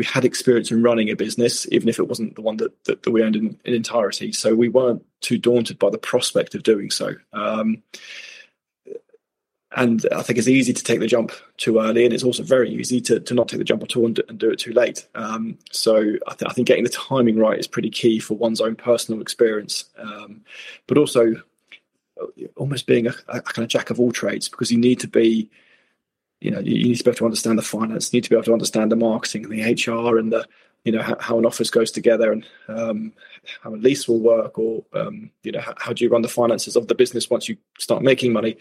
we 0.01 0.07
had 0.07 0.25
experience 0.25 0.71
in 0.71 0.83
running 0.83 1.11
a 1.11 1.15
business, 1.15 1.67
even 1.71 1.87
if 1.87 1.99
it 1.99 2.09
wasn't 2.09 2.35
the 2.35 2.41
one 2.41 2.57
that, 2.57 2.85
that, 2.85 3.03
that 3.03 3.11
we 3.11 3.23
owned 3.23 3.37
in, 3.37 3.59
in, 3.67 3.75
entirety. 3.75 4.33
So 4.33 4.55
we 4.55 4.71
weren't 4.71 5.05
too 5.21 5.37
daunted 5.37 5.79
by 5.79 5.91
the 5.91 5.99
prospect 5.99 6.55
of 6.55 6.63
doing 6.63 6.91
so. 6.91 7.17
Um, 7.35 7.83
and 9.77 10.05
I 10.11 10.23
think 10.23 10.39
it's 10.39 10.49
easy 10.49 10.73
to 10.73 10.83
take 10.83 11.01
the 11.01 11.07
jump 11.07 11.33
too 11.59 11.79
early, 11.79 12.07
and 12.07 12.15
it's 12.15 12.25
also 12.25 12.43
very 12.43 12.71
easy 12.71 13.01
to, 13.03 13.21
to 13.21 13.35
not 13.35 13.49
take 13.49 13.59
the 13.59 13.65
jump 13.65 13.83
at 13.83 13.95
all 13.95 14.07
and, 14.07 14.19
and 14.29 14.39
do 14.39 14.51
it 14.51 14.59
too 14.59 14.73
late. 14.73 15.07
Um, 15.15 15.59
so 15.71 15.99
I, 15.99 16.35
th- 16.35 16.51
I, 16.51 16.53
think 16.55 16.67
getting 16.67 16.85
the 16.85 16.91
timing 16.91 17.39
right 17.39 17.59
is 17.59 17.69
pretty 17.69 17.91
key 17.91 18.21
for 18.21 18.39
one's 18.39 18.63
own 18.63 18.77
personal 18.77 19.21
experience, 19.21 19.85
um, 19.99 20.41
but 20.87 20.97
also 20.97 21.35
almost 22.57 22.87
being 22.87 23.07
a, 23.07 23.15
a, 23.29 23.41
kind 23.41 23.65
of 23.65 23.69
jack 23.69 23.91
of 23.91 23.99
all 23.99 24.13
trades 24.13 24.49
because 24.49 24.71
you 24.71 24.79
need 24.79 25.01
to 25.01 25.09
be 25.09 25.51
you 26.41 26.51
know, 26.51 26.59
you 26.59 26.85
need 26.85 26.97
to 26.97 27.05
be 27.05 27.11
able 27.11 27.19
to 27.19 27.25
understand 27.27 27.59
the 27.59 27.63
finance, 27.63 28.13
you 28.13 28.17
need 28.17 28.25
to 28.25 28.31
be 28.31 28.37
able 28.37 28.45
to 28.45 28.53
understand 28.53 28.91
the 28.91 28.97
marketing 28.97 29.45
and 29.45 29.53
the 29.53 29.93
HR 29.93 30.17
and 30.17 30.33
the, 30.33 30.47
you 30.85 30.93
know, 30.93 31.03
how, 31.03 31.17
how 31.21 31.39
an 31.39 31.45
office 31.45 31.71
goes 31.71 31.91
together 31.91 32.33
and 32.33 32.47
um, 32.69 33.13
how 33.63 33.75
a 33.75 33.77
lease 33.77 34.09
will 34.09 34.21
work, 34.21 34.59
or 34.59 34.83
um, 34.95 35.31
you 35.43 35.53
know, 35.53 35.61
how, 35.61 35.75
how, 35.77 35.93
do 35.93 36.03
you 36.03 36.11
run 36.11 36.23
the 36.23 36.29
finances 36.29 36.77
of 36.77 36.89
the 36.89 36.95
business 36.95 37.29
once 37.29 37.49
you 37.49 37.59
start 37.79 38.03
making 38.03 38.33
money. 38.33 38.57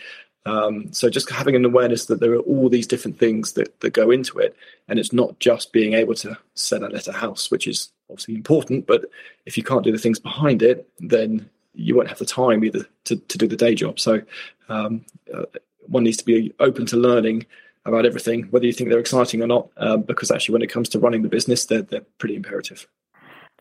Um, 0.45 0.91
so 0.91 1.09
just 1.09 1.29
having 1.29 1.55
an 1.55 1.63
awareness 1.63 2.05
that 2.05 2.19
there 2.19 2.33
are 2.33 2.39
all 2.39 2.67
these 2.67 2.87
different 2.87 3.17
things 3.17 3.53
that, 3.53 3.79
that 3.79 3.91
go 3.91 4.11
into 4.11 4.39
it, 4.39 4.55
and 4.89 4.99
it's 4.99 5.13
not 5.13 5.39
just 5.39 5.71
being 5.71 5.93
able 5.93 6.15
to 6.15 6.37
sell 6.55 6.83
a 6.83 7.11
house, 7.13 7.49
which 7.49 7.67
is 7.67 7.89
obviously 8.09 8.35
important. 8.35 8.87
But 8.87 9.05
if 9.45 9.57
you 9.57 9.63
can't 9.63 9.83
do 9.83 9.91
the 9.91 9.97
things 9.97 10.19
behind 10.19 10.61
it, 10.61 10.89
then 10.99 11.49
you 11.79 11.95
won't 11.95 12.09
have 12.09 12.19
the 12.19 12.25
time 12.25 12.63
either 12.63 12.85
to, 13.05 13.15
to 13.15 13.37
do 13.37 13.47
the 13.47 13.55
day 13.55 13.75
job. 13.75 13.99
So 13.99 14.21
um, 14.67 15.05
uh, 15.33 15.43
one 15.87 16.03
needs 16.03 16.17
to 16.17 16.25
be 16.25 16.53
open 16.59 16.85
to 16.87 16.97
learning 16.97 17.45
about 17.85 18.05
everything, 18.05 18.43
whether 18.51 18.65
you 18.65 18.73
think 18.73 18.89
they're 18.89 18.99
exciting 18.99 19.41
or 19.41 19.47
not, 19.47 19.69
um, 19.77 20.03
because 20.03 20.31
actually 20.31 20.53
when 20.53 20.61
it 20.61 20.69
comes 20.69 20.89
to 20.89 20.99
running 20.99 21.23
the 21.23 21.29
business, 21.29 21.65
they're, 21.65 21.81
they're 21.81 22.05
pretty 22.17 22.35
imperative 22.35 22.87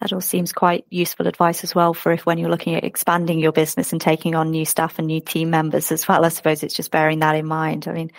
that 0.01 0.13
all 0.13 0.21
seems 0.21 0.53
quite 0.53 0.87
useful 0.91 1.27
advice 1.27 1.65
as 1.65 1.75
well 1.75 1.93
for 1.93 2.13
if 2.13 2.25
when 2.25 2.39
you're 2.39 2.51
looking 2.51 2.75
at 2.75 2.85
expanding 2.85 3.41
your 3.41 3.53
business 3.53 3.93
and 3.93 4.01
taking 4.01 4.35
on 4.35 4.51
new 4.51 4.65
staff 4.65 4.99
and 4.99 5.09
new 5.09 5.21
team 5.21 5.51
members 5.51 5.91
as 5.91 6.07
well. 6.07 6.25
I 6.25 6.29
suppose 6.29 6.63
it's 6.63 6.75
just 6.75 6.91
bearing 6.91 7.19
that 7.19 7.35
in 7.35 7.47
mind. 7.47 7.89
I 7.89 7.93
mean, 7.93 8.13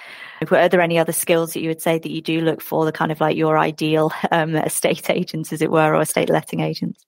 are 0.51 0.67
there 0.67 0.81
any 0.81 0.99
other 0.99 1.13
skills 1.13 1.53
that 1.53 1.61
you 1.61 1.69
would 1.69 1.81
say 1.81 1.97
that 1.97 2.11
you 2.11 2.21
do 2.21 2.41
look 2.41 2.61
for 2.61 2.83
the 2.83 2.91
kind 2.91 3.11
of 3.11 3.21
like 3.21 3.37
your 3.37 3.57
ideal 3.57 4.11
um, 4.31 4.55
estate 4.55 5.09
agents, 5.09 5.53
as 5.53 5.61
it 5.61 5.71
were, 5.71 5.95
or 5.95 6.01
estate 6.01 6.29
letting 6.29 6.59
agents? 6.59 7.05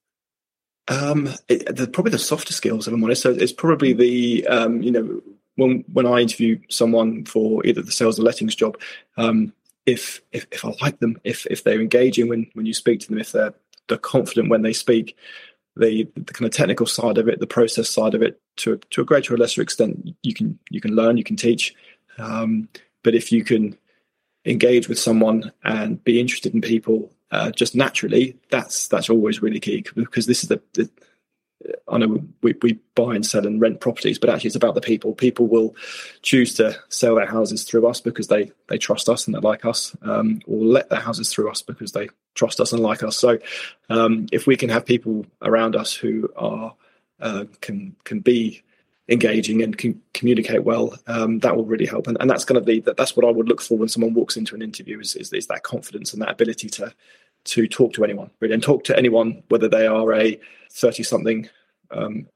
Um, 0.88 1.30
it, 1.48 1.76
the, 1.76 1.88
probably 1.88 2.12
the 2.12 2.20
softer 2.20 2.54
skills, 2.54 2.88
if 2.88 2.94
I'm 2.94 3.04
honest. 3.04 3.22
So 3.22 3.32
it's 3.32 3.54
probably 3.54 3.94
the, 3.94 4.48
um, 4.48 4.82
you 4.82 4.92
know, 4.92 5.22
when 5.56 5.84
when 5.94 6.08
I 6.08 6.20
interview 6.20 6.60
someone 6.70 7.26
for 7.26 7.66
either 7.66 7.82
the 7.82 7.92
sales 7.92 8.20
or 8.20 8.24
lettings 8.24 8.56
job, 8.56 8.80
um, 9.18 9.54
if, 9.86 10.22
if 10.32 10.48
if 10.52 10.66
I 10.66 10.74
like 10.82 11.00
them, 11.00 11.20
if 11.24 11.46
if 11.48 11.64
they're 11.64 11.82
engaging 11.82 12.28
when 12.30 12.48
when 12.54 12.66
you 12.66 12.74
speak 12.74 13.00
to 13.02 13.08
them, 13.08 13.20
if 13.20 13.32
they're 13.32 13.54
they're 13.88 13.98
confident 13.98 14.50
when 14.50 14.62
they 14.62 14.74
speak. 14.74 15.18
The, 15.78 16.06
the 16.18 16.34
kind 16.34 16.46
of 16.46 16.52
technical 16.52 16.86
side 16.86 17.18
of 17.18 17.30
it, 17.30 17.40
the 17.40 17.48
process 17.48 17.90
side 17.90 18.14
of 18.14 18.22
it, 18.22 18.42
to 18.58 18.78
to 18.90 19.02
a 19.02 19.06
greater 19.06 19.34
or 19.34 19.38
lesser 19.38 19.62
extent, 19.62 20.10
you 20.22 20.34
can 20.34 20.60
you 20.70 20.82
can 20.82 20.96
learn, 20.98 21.16
you 21.16 21.24
can 21.24 21.38
teach. 21.38 21.74
Um, 22.18 22.68
but 23.04 23.16
if 23.16 23.32
you 23.32 23.46
can 23.46 23.78
engage 24.46 24.90
with 24.90 25.00
someone 25.00 25.52
and 25.64 26.04
be 26.04 26.20
interested 26.20 26.54
in 26.54 26.60
people 26.60 27.10
uh, 27.32 27.52
just 27.52 27.76
naturally, 27.76 28.38
that's 28.50 28.88
that's 28.88 29.10
always 29.10 29.42
really 29.42 29.60
key 29.60 29.86
because 29.96 30.26
this 30.26 30.44
is 30.44 30.50
the, 30.50 30.62
the 30.74 30.90
I 31.88 31.98
know 31.98 32.24
we, 32.42 32.56
we 32.62 32.80
buy 32.96 33.16
and 33.16 33.26
sell 33.26 33.46
and 33.46 33.62
rent 33.62 33.80
properties, 33.80 34.18
but 34.18 34.30
actually 34.30 34.48
it's 34.48 34.56
about 34.56 34.76
the 34.76 34.82
people. 34.82 35.14
People 35.14 35.48
will 35.48 35.76
choose 36.22 36.54
to 36.56 36.78
sell 36.90 37.16
their 37.16 37.28
houses 37.28 37.64
through 37.64 37.88
us 37.88 38.02
because 38.02 38.28
they 38.28 38.52
they 38.68 38.78
trust 38.78 39.10
us 39.10 39.26
and 39.26 39.36
they 39.36 39.40
like 39.40 39.66
us, 39.66 39.96
um, 40.02 40.42
or 40.48 40.64
let 40.64 40.90
their 40.90 41.00
houses 41.00 41.32
through 41.32 41.50
us 41.50 41.62
because 41.62 41.92
they 41.92 42.10
trust 42.36 42.60
us 42.60 42.74
and 42.74 42.82
like 42.82 43.04
us. 43.04 43.18
So 43.18 43.40
um, 43.90 44.28
if 44.32 44.48
we 44.48 44.58
can 44.58 44.70
have 44.70 44.86
people 44.86 45.26
around 45.42 45.76
us 45.76 45.94
who 45.94 46.30
are 46.36 46.76
uh, 47.20 47.46
can 47.62 47.96
can 48.04 48.20
be 48.20 48.64
engaging 49.10 49.62
and 49.62 49.78
can 49.78 50.02
communicate 50.14 50.64
well, 50.64 50.94
um, 51.08 51.40
that 51.40 51.56
will 51.56 51.66
really 51.66 51.86
help. 51.86 52.08
And, 52.08 52.18
and 52.20 52.30
that's 52.30 52.46
going 52.46 52.60
to 52.60 52.66
be 52.66 52.80
that, 52.82 52.98
that's 52.98 53.16
what 53.16 53.26
I 53.26 53.32
would 53.32 53.50
look 53.50 53.62
for 53.62 53.78
when 53.78 53.90
someone 53.90 54.14
walks 54.14 54.38
into 54.38 54.56
an 54.56 54.62
interview 54.62 55.00
is, 55.00 55.16
is, 55.16 55.34
is 55.34 55.48
that 55.48 55.64
confidence 55.64 56.14
and 56.14 56.22
that 56.22 56.32
ability 56.32 56.70
to 56.70 56.94
to 57.44 57.68
talk 57.68 57.94
to 57.94 58.04
anyone 58.04 58.30
really 58.40 58.54
and 58.54 58.62
talk 58.62 58.84
to 58.84 58.96
anyone 58.96 59.42
whether 59.50 59.68
they 59.68 59.88
are 59.88 60.14
a 60.14 60.40
30 60.74 61.02
something 61.02 61.50
um, 61.90 62.28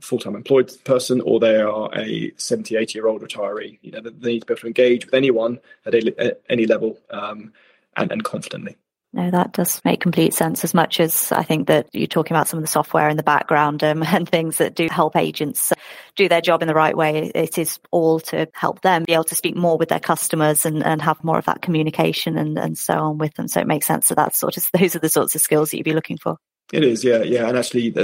full-time 0.00 0.36
employed 0.36 0.72
person 0.84 1.20
or 1.20 1.40
they 1.40 1.56
are 1.56 1.90
a 1.98 2.32
70 2.36 2.76
80 2.76 2.98
year 2.98 3.08
old 3.08 3.22
retiree 3.22 3.78
you 3.82 3.90
know 3.90 4.00
they 4.00 4.10
need 4.32 4.40
to 4.40 4.46
be 4.46 4.52
able 4.52 4.60
to 4.60 4.66
engage 4.66 5.04
with 5.04 5.14
anyone 5.14 5.58
at, 5.84 5.94
at 5.94 6.40
any 6.48 6.66
level 6.66 6.98
um, 7.10 7.52
and, 7.96 8.12
and 8.12 8.24
confidently 8.24 8.76
no, 9.16 9.30
that 9.30 9.52
does 9.52 9.80
make 9.82 10.00
complete 10.00 10.34
sense. 10.34 10.62
As 10.62 10.74
much 10.74 11.00
as 11.00 11.32
I 11.32 11.42
think 11.42 11.68
that 11.68 11.88
you're 11.92 12.06
talking 12.06 12.36
about 12.36 12.48
some 12.48 12.58
of 12.58 12.62
the 12.62 12.68
software 12.70 13.08
in 13.08 13.16
the 13.16 13.22
background 13.22 13.82
um, 13.82 14.02
and 14.06 14.28
things 14.28 14.58
that 14.58 14.74
do 14.74 14.88
help 14.90 15.16
agents 15.16 15.72
do 16.16 16.28
their 16.28 16.42
job 16.42 16.60
in 16.60 16.68
the 16.68 16.74
right 16.74 16.96
way, 16.96 17.32
it 17.34 17.56
is 17.56 17.80
all 17.90 18.20
to 18.20 18.46
help 18.52 18.82
them 18.82 19.04
be 19.04 19.14
able 19.14 19.24
to 19.24 19.34
speak 19.34 19.56
more 19.56 19.78
with 19.78 19.88
their 19.88 20.00
customers 20.00 20.66
and, 20.66 20.84
and 20.84 21.00
have 21.00 21.24
more 21.24 21.38
of 21.38 21.46
that 21.46 21.62
communication 21.62 22.36
and, 22.36 22.58
and 22.58 22.76
so 22.76 22.94
on 22.94 23.18
with 23.18 23.32
them. 23.34 23.48
So 23.48 23.60
it 23.60 23.66
makes 23.66 23.86
sense 23.86 24.08
that 24.08 24.16
that's 24.16 24.38
sort 24.38 24.58
of 24.58 24.66
those 24.78 24.94
are 24.94 25.00
the 25.00 25.08
sorts 25.08 25.34
of 25.34 25.40
skills 25.40 25.70
that 25.70 25.78
you'd 25.78 25.84
be 25.84 25.94
looking 25.94 26.18
for. 26.18 26.36
It 26.72 26.82
is, 26.82 27.04
yeah, 27.04 27.22
yeah, 27.22 27.46
and 27.46 27.56
actually, 27.56 27.94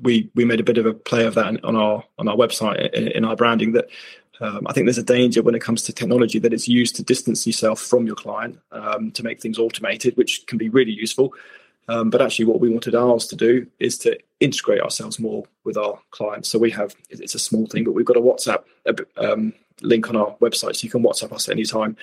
we 0.00 0.30
we 0.34 0.46
made 0.46 0.58
a 0.58 0.64
bit 0.64 0.78
of 0.78 0.86
a 0.86 0.94
play 0.94 1.26
of 1.26 1.34
that 1.34 1.62
on 1.62 1.76
our 1.76 2.02
on 2.18 2.28
our 2.28 2.34
website 2.36 2.94
in 2.94 3.26
our 3.26 3.36
branding. 3.36 3.72
That 3.72 3.90
um, 4.40 4.66
I 4.66 4.72
think 4.72 4.86
there's 4.86 4.98
a 4.98 5.02
danger 5.02 5.42
when 5.42 5.54
it 5.54 5.62
comes 5.62 5.82
to 5.82 5.92
technology 5.92 6.38
that 6.40 6.52
it's 6.52 6.68
used 6.68 6.96
to 6.96 7.02
distance 7.02 7.46
yourself 7.46 7.80
from 7.80 8.06
your 8.06 8.16
client 8.16 8.58
um, 8.72 9.10
to 9.12 9.22
make 9.22 9.40
things 9.40 9.58
automated, 9.58 10.16
which 10.16 10.46
can 10.46 10.58
be 10.58 10.68
really 10.68 10.92
useful. 10.92 11.32
Um, 11.86 12.10
but 12.10 12.22
actually, 12.22 12.46
what 12.46 12.60
we 12.60 12.70
wanted 12.70 12.94
ours 12.94 13.26
to 13.28 13.36
do 13.36 13.66
is 13.78 13.98
to 13.98 14.18
integrate 14.40 14.80
ourselves 14.80 15.18
more 15.18 15.44
with 15.64 15.76
our 15.76 15.98
clients. 16.10 16.48
So 16.48 16.58
we 16.58 16.70
have 16.70 16.94
it's 17.10 17.34
a 17.34 17.38
small 17.38 17.66
thing, 17.66 17.84
but 17.84 17.92
we've 17.92 18.06
got 18.06 18.16
a 18.16 18.20
WhatsApp 18.20 18.64
um, 19.16 19.52
link 19.82 20.08
on 20.08 20.16
our 20.16 20.34
website, 20.36 20.76
so 20.76 20.84
you 20.84 20.90
can 20.90 21.02
WhatsApp 21.02 21.32
us 21.32 21.48
at 21.48 21.52
anytime. 21.52 21.96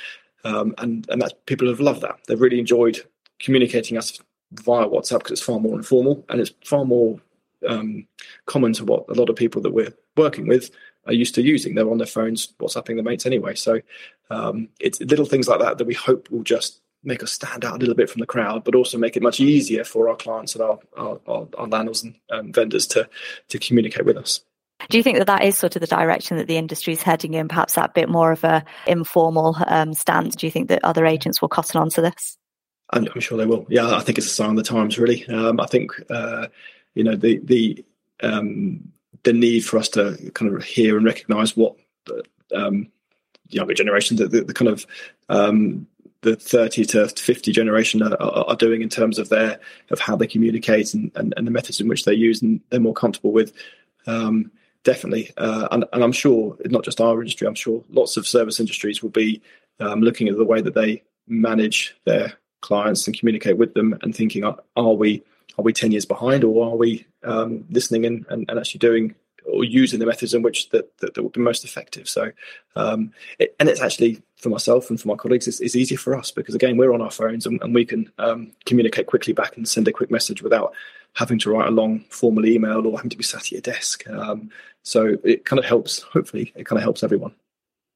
Um, 0.43 0.73
and 0.77 1.07
and 1.09 1.21
that 1.21 1.45
people 1.45 1.67
have 1.67 1.79
loved 1.79 2.01
that. 2.01 2.19
They've 2.27 2.39
really 2.39 2.59
enjoyed 2.59 2.99
communicating 3.39 3.97
us 3.97 4.19
via 4.53 4.87
WhatsApp 4.87 5.19
because 5.19 5.31
it's 5.31 5.41
far 5.41 5.59
more 5.59 5.75
informal 5.75 6.23
and 6.29 6.39
it's 6.39 6.51
far 6.63 6.85
more 6.85 7.19
um, 7.67 8.07
common 8.45 8.73
to 8.73 8.85
what 8.85 9.05
a 9.09 9.13
lot 9.13 9.29
of 9.29 9.35
people 9.35 9.61
that 9.61 9.71
we're 9.71 9.93
working 10.17 10.47
with 10.47 10.71
are 11.05 11.13
used 11.13 11.35
to 11.35 11.41
using. 11.41 11.75
They're 11.75 11.89
on 11.89 11.97
their 11.97 12.07
phones, 12.07 12.53
WhatsApping 12.59 12.95
their 12.95 13.03
mates 13.03 13.25
anyway. 13.25 13.55
So 13.55 13.81
um, 14.29 14.69
it's 14.79 14.99
little 15.01 15.25
things 15.25 15.47
like 15.47 15.59
that 15.59 15.77
that 15.77 15.87
we 15.87 15.93
hope 15.93 16.29
will 16.31 16.43
just 16.43 16.81
make 17.03 17.23
us 17.23 17.31
stand 17.31 17.65
out 17.65 17.75
a 17.75 17.79
little 17.79 17.95
bit 17.95 18.09
from 18.09 18.19
the 18.19 18.27
crowd, 18.27 18.63
but 18.63 18.75
also 18.75 18.97
make 18.97 19.17
it 19.17 19.23
much 19.23 19.39
easier 19.39 19.83
for 19.83 20.07
our 20.07 20.15
clients 20.15 20.53
and 20.55 20.63
our, 20.63 20.79
our, 20.95 21.19
our, 21.27 21.47
our 21.57 21.67
landlords 21.67 22.03
and 22.03 22.15
um, 22.31 22.53
vendors 22.53 22.85
to 22.87 23.09
to 23.49 23.59
communicate 23.59 24.05
with 24.05 24.17
us. 24.17 24.41
Do 24.89 24.97
you 24.97 25.03
think 25.03 25.19
that 25.19 25.27
that 25.27 25.43
is 25.43 25.57
sort 25.57 25.75
of 25.75 25.81
the 25.81 25.87
direction 25.87 26.37
that 26.37 26.47
the 26.47 26.57
industry 26.57 26.93
is 26.93 27.03
heading 27.03 27.33
in? 27.35 27.47
Perhaps 27.47 27.75
that 27.75 27.93
bit 27.93 28.09
more 28.09 28.31
of 28.31 28.43
a 28.43 28.63
informal 28.87 29.55
um, 29.67 29.93
stance. 29.93 30.35
Do 30.35 30.47
you 30.47 30.51
think 30.51 30.69
that 30.69 30.83
other 30.83 31.05
agents 31.05 31.41
will 31.41 31.49
cotton 31.49 31.79
on 31.79 31.89
to 31.91 32.01
this? 32.01 32.37
I'm, 32.89 33.07
I'm, 33.13 33.21
sure 33.21 33.37
they 33.37 33.45
will. 33.45 33.65
Yeah, 33.69 33.95
I 33.95 34.01
think 34.01 34.17
it's 34.17 34.27
a 34.27 34.31
sign 34.31 34.51
of 34.51 34.55
the 34.57 34.63
times, 34.63 34.97
really. 34.97 35.25
Um, 35.27 35.59
I 35.59 35.65
think 35.65 35.91
uh, 36.09 36.47
you 36.95 37.03
know 37.03 37.15
the 37.15 37.39
the 37.43 37.85
um, 38.21 38.91
the 39.23 39.33
need 39.33 39.61
for 39.61 39.77
us 39.77 39.89
to 39.89 40.31
kind 40.33 40.55
of 40.55 40.63
hear 40.63 40.97
and 40.97 41.05
recognise 41.05 41.55
what 41.55 41.75
the 42.05 42.23
um, 42.55 42.87
younger 43.49 43.73
generation, 43.73 44.17
the, 44.17 44.27
the, 44.27 44.41
the 44.43 44.53
kind 44.53 44.69
of 44.69 44.85
um, 45.29 45.87
the 46.21 46.35
30 46.35 46.85
to 46.85 47.07
50 47.07 47.51
generation 47.51 48.01
are, 48.03 48.15
are, 48.15 48.55
doing 48.55 48.81
in 48.81 48.89
terms 48.89 49.17
of 49.17 49.29
their 49.29 49.59
of 49.89 49.99
how 49.99 50.15
they 50.15 50.27
communicate 50.27 50.93
and, 50.93 51.11
and, 51.15 51.33
and, 51.35 51.47
the 51.47 51.51
methods 51.51 51.81
in 51.81 51.87
which 51.87 52.05
they 52.05 52.13
use 52.13 52.41
and 52.41 52.61
they're 52.69 52.79
more 52.79 52.93
comfortable 52.93 53.31
with. 53.31 53.53
Um, 54.05 54.51
definitely, 54.83 55.31
uh, 55.37 55.67
and, 55.71 55.85
and, 55.93 56.03
I'm 56.03 56.11
sure 56.11 56.57
not 56.65 56.83
just 56.83 57.01
our 57.01 57.19
industry. 57.19 57.47
I'm 57.47 57.55
sure 57.55 57.83
lots 57.89 58.17
of 58.17 58.27
service 58.27 58.59
industries 58.59 59.01
will 59.01 59.09
be 59.09 59.41
um, 59.79 60.01
looking 60.01 60.27
at 60.27 60.37
the 60.37 60.45
way 60.45 60.61
that 60.61 60.75
they 60.75 61.03
manage 61.27 61.95
their 62.05 62.33
clients 62.61 63.07
and 63.07 63.17
communicate 63.17 63.57
with 63.57 63.73
them 63.73 63.97
and 64.01 64.15
thinking, 64.15 64.43
are, 64.43 64.57
are 64.75 64.93
we 64.93 65.23
are 65.57 65.63
we 65.63 65.73
10 65.73 65.91
years 65.91 66.05
behind 66.05 66.43
or 66.43 66.71
are 66.71 66.75
we 66.75 67.05
um, 67.23 67.65
listening 67.69 68.05
and, 68.05 68.25
and, 68.29 68.45
and, 68.49 68.59
actually 68.59 68.79
doing 68.79 69.15
or 69.45 69.63
using 69.63 69.99
the 69.99 70.05
methods 70.05 70.33
in 70.33 70.41
which 70.41 70.69
that, 70.69 70.97
that, 70.99 71.13
that 71.13 71.23
would 71.23 71.33
be 71.33 71.41
most 71.41 71.63
effective? 71.63 72.07
So 72.07 72.31
um, 72.75 73.11
it, 73.39 73.55
and 73.59 73.69
it's 73.69 73.81
actually 73.81 74.21
for 74.37 74.49
myself 74.49 74.89
and 74.89 74.99
for 74.99 75.07
my 75.07 75.15
colleagues 75.15 75.47
it's, 75.47 75.59
it's 75.59 75.75
easier 75.75 75.97
for 75.97 76.15
us 76.15 76.31
because 76.31 76.55
again 76.55 76.77
we're 76.77 76.93
on 76.93 77.01
our 77.01 77.11
phones 77.11 77.45
and, 77.45 77.61
and 77.61 77.75
we 77.75 77.85
can 77.85 78.11
um, 78.17 78.51
communicate 78.65 79.07
quickly 79.07 79.33
back 79.33 79.57
and 79.57 79.67
send 79.67 79.87
a 79.87 79.91
quick 79.91 80.11
message 80.11 80.41
without 80.41 80.73
having 81.13 81.37
to 81.39 81.51
write 81.51 81.67
a 81.67 81.71
long 81.71 81.99
formal 82.09 82.45
email 82.45 82.87
or 82.87 82.97
having 82.97 83.09
to 83.09 83.17
be 83.17 83.23
sat 83.23 83.41
at 83.41 83.51
your 83.51 83.61
desk. 83.61 84.07
Um, 84.09 84.49
so 84.83 85.17
it 85.23 85.45
kind 85.45 85.59
of 85.59 85.65
helps 85.65 86.01
hopefully 86.01 86.51
it 86.55 86.65
kind 86.65 86.77
of 86.77 86.83
helps 86.83 87.03
everyone 87.03 87.33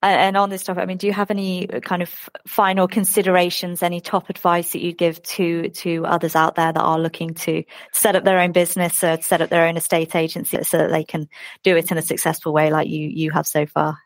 and 0.10 0.38
on 0.38 0.50
this 0.50 0.64
topic, 0.64 0.84
I 0.84 0.86
mean, 0.86 0.98
do 0.98 1.08
you 1.08 1.14
have 1.14 1.32
any 1.32 1.68
kind 1.68 2.02
of 2.02 2.30
final 2.48 2.88
considerations, 2.88 3.82
any 3.82 4.02
top 4.02 4.30
advice 4.30 4.72
that 4.72 4.82
you'd 4.82 4.98
give 4.98 5.22
to 5.24 5.70
to 5.70 6.06
others 6.06 6.36
out 6.36 6.56
there 6.56 6.72
that 6.72 6.82
are 6.82 7.00
looking 7.00 7.34
to 7.36 7.64
set 7.92 8.16
up 8.16 8.24
their 8.24 8.40
own 8.40 8.52
business, 8.52 9.04
or 9.04 9.22
set 9.22 9.42
up 9.42 9.50
their 9.50 9.68
own 9.68 9.78
estate 9.78 10.16
agency, 10.16 10.64
so 10.64 10.78
that 10.78 10.92
they 10.92 11.04
can 11.04 11.30
do 11.64 11.76
it 11.76 11.92
in 11.92 11.98
a 11.98 12.02
successful 12.02 12.54
way, 12.54 12.72
like 12.72 12.88
you 12.88 13.08
you 13.08 13.32
have 13.32 13.48
so 13.48 13.66
far? 13.66 13.98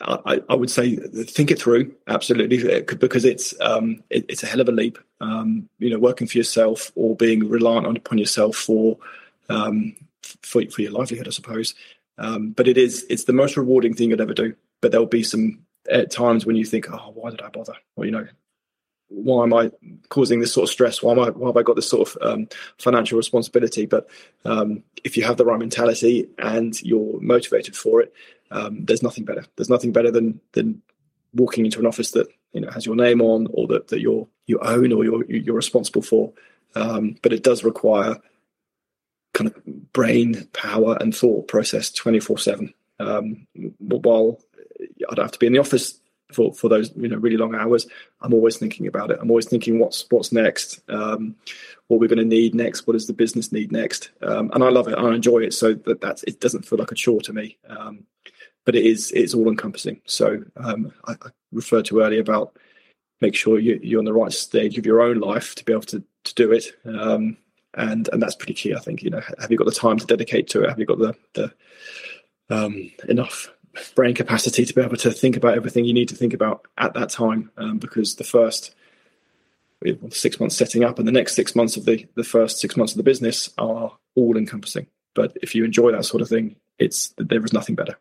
I, 0.00 0.40
I 0.48 0.54
would 0.56 0.70
say 0.70 0.96
think 0.96 1.52
it 1.52 1.60
through 1.60 1.94
absolutely 2.08 2.82
because 2.94 3.24
it's 3.24 3.54
um, 3.60 4.02
it, 4.10 4.26
it's 4.28 4.42
a 4.42 4.46
hell 4.46 4.60
of 4.60 4.68
a 4.68 4.72
leap. 4.72 4.98
Um, 5.20 5.68
you 5.78 5.90
know, 5.90 5.98
working 5.98 6.26
for 6.26 6.38
yourself 6.38 6.90
or 6.96 7.14
being 7.14 7.48
reliant 7.48 7.96
upon 7.96 8.18
yourself 8.18 8.56
for 8.56 8.98
um, 9.48 9.94
for 10.42 10.62
for 10.70 10.82
your 10.82 10.92
livelihood, 10.92 11.28
I 11.28 11.30
suppose. 11.30 11.74
Um, 12.18 12.50
but 12.50 12.68
it 12.68 12.76
is 12.76 13.06
it's 13.08 13.24
the 13.24 13.32
most 13.32 13.56
rewarding 13.56 13.94
thing 13.94 14.10
you'd 14.10 14.20
ever 14.20 14.34
do 14.34 14.54
but 14.82 14.90
there'll 14.90 15.06
be 15.06 15.22
some 15.22 15.60
at 15.90 16.10
times 16.10 16.44
when 16.44 16.56
you 16.56 16.66
think, 16.66 16.90
oh, 16.90 17.12
why 17.14 17.30
did 17.30 17.40
I 17.40 17.48
bother? 17.48 17.74
Or, 17.96 18.04
you 18.04 18.10
know, 18.10 18.26
why 19.08 19.44
am 19.44 19.54
I 19.54 19.70
causing 20.08 20.40
this 20.40 20.52
sort 20.52 20.64
of 20.64 20.70
stress? 20.70 21.02
Why 21.02 21.12
am 21.12 21.20
I, 21.20 21.30
why 21.30 21.48
have 21.48 21.56
I 21.56 21.62
got 21.62 21.76
this 21.76 21.88
sort 21.88 22.08
of 22.08 22.22
um, 22.22 22.48
financial 22.78 23.16
responsibility? 23.16 23.86
But 23.86 24.08
um, 24.44 24.82
if 25.04 25.16
you 25.16 25.22
have 25.24 25.36
the 25.38 25.44
right 25.44 25.58
mentality 25.58 26.28
and 26.38 26.80
you're 26.82 27.20
motivated 27.20 27.76
for 27.76 28.02
it, 28.02 28.12
um, 28.50 28.84
there's 28.84 29.02
nothing 29.02 29.24
better. 29.24 29.44
There's 29.56 29.70
nothing 29.70 29.92
better 29.92 30.10
than 30.10 30.40
than 30.52 30.82
walking 31.34 31.64
into 31.64 31.80
an 31.80 31.86
office 31.86 32.10
that 32.10 32.28
you 32.52 32.60
know 32.60 32.70
has 32.70 32.84
your 32.84 32.96
name 32.96 33.22
on 33.22 33.48
or 33.52 33.66
that, 33.68 33.88
that 33.88 34.00
you're 34.00 34.28
you 34.46 34.58
own 34.58 34.92
or 34.92 35.04
you're 35.04 35.24
you're 35.24 35.54
responsible 35.56 36.02
for. 36.02 36.32
Um, 36.74 37.16
but 37.22 37.32
it 37.32 37.42
does 37.42 37.64
require 37.64 38.16
kind 39.32 39.48
of 39.50 39.92
brain 39.92 40.46
power 40.52 40.98
and 41.00 41.16
thought 41.16 41.48
process 41.48 41.90
24 41.90 42.38
7 42.38 42.74
um, 43.00 43.46
while 43.78 44.38
i 45.10 45.14
don't 45.14 45.24
have 45.24 45.32
to 45.32 45.38
be 45.38 45.46
in 45.46 45.52
the 45.52 45.58
office 45.58 46.00
for, 46.32 46.52
for 46.52 46.68
those 46.68 46.92
you 46.96 47.08
know 47.08 47.16
really 47.16 47.36
long 47.36 47.54
hours. 47.54 47.86
I'm 48.20 48.34
always 48.34 48.56
thinking 48.56 48.86
about 48.86 49.10
it. 49.10 49.18
I'm 49.20 49.30
always 49.30 49.48
thinking 49.48 49.78
what's 49.78 50.06
what's 50.10 50.32
next 50.32 50.80
um, 50.88 51.36
what 51.88 52.00
we're 52.00 52.08
going 52.08 52.18
to 52.18 52.24
need 52.24 52.54
next 52.54 52.86
what 52.86 52.94
does 52.94 53.06
the 53.06 53.12
business 53.12 53.52
need 53.52 53.72
next? 53.72 54.10
Um, 54.22 54.50
and 54.54 54.64
i 54.64 54.68
love 54.68 54.88
it 54.88 54.98
i 54.98 55.14
enjoy 55.14 55.40
it 55.40 55.54
so 55.54 55.74
that 55.74 56.00
that's 56.00 56.22
it 56.24 56.40
doesn't 56.40 56.66
feel 56.66 56.78
like 56.78 56.92
a 56.92 56.96
chore 56.96 57.20
to 57.22 57.32
me. 57.32 57.58
Um, 57.68 58.06
but 58.64 58.74
it 58.74 58.86
is 58.86 59.12
it's 59.12 59.34
all 59.34 59.48
encompassing. 59.48 60.00
So 60.06 60.42
um, 60.56 60.92
I, 61.06 61.12
I, 61.12 61.30
referred 61.52 61.84
to 61.86 62.00
earlier 62.00 62.20
about 62.20 62.56
make 63.20 63.34
sure 63.34 63.58
you, 63.58 63.78
you're 63.82 63.98
on 63.98 64.04
the 64.04 64.12
right 64.12 64.32
stage 64.32 64.78
of 64.78 64.86
your 64.86 65.02
own 65.02 65.20
life 65.20 65.54
to 65.56 65.64
be 65.64 65.72
able 65.72 65.82
to, 65.82 66.02
to 66.24 66.34
do 66.34 66.52
it. 66.52 66.72
Um, 66.86 67.36
and 67.74 68.08
and 68.12 68.22
that's 68.22 68.34
pretty 68.34 68.52
key 68.52 68.74
i 68.74 68.78
think 68.78 69.02
you 69.02 69.08
know 69.08 69.22
have 69.40 69.50
you 69.50 69.56
got 69.56 69.64
the 69.64 69.72
time 69.72 69.96
to 69.96 70.04
dedicate 70.04 70.46
to 70.46 70.62
it? 70.62 70.68
Have 70.68 70.78
you 70.78 70.84
got 70.84 70.98
the 70.98 71.14
the 71.32 71.52
um, 72.50 72.90
enough 73.08 73.50
brain 73.94 74.14
capacity 74.14 74.64
to 74.64 74.74
be 74.74 74.82
able 74.82 74.96
to 74.96 75.10
think 75.10 75.36
about 75.36 75.56
everything 75.56 75.84
you 75.84 75.94
need 75.94 76.08
to 76.08 76.14
think 76.14 76.34
about 76.34 76.66
at 76.78 76.94
that 76.94 77.10
time 77.10 77.50
um, 77.56 77.78
because 77.78 78.16
the 78.16 78.24
first 78.24 78.74
six 80.10 80.38
months 80.38 80.56
setting 80.56 80.84
up 80.84 80.98
and 80.98 81.08
the 81.08 81.12
next 81.12 81.34
six 81.34 81.56
months 81.56 81.76
of 81.76 81.84
the 81.84 82.06
the 82.14 82.24
first 82.24 82.60
six 82.60 82.76
months 82.76 82.92
of 82.92 82.98
the 82.98 83.02
business 83.02 83.50
are 83.58 83.96
all 84.14 84.36
encompassing 84.36 84.86
but 85.14 85.36
if 85.42 85.54
you 85.54 85.64
enjoy 85.64 85.90
that 85.90 86.04
sort 86.04 86.22
of 86.22 86.28
thing 86.28 86.54
it's 86.78 87.12
there 87.18 87.44
is 87.44 87.52
nothing 87.52 87.74
better 87.74 87.96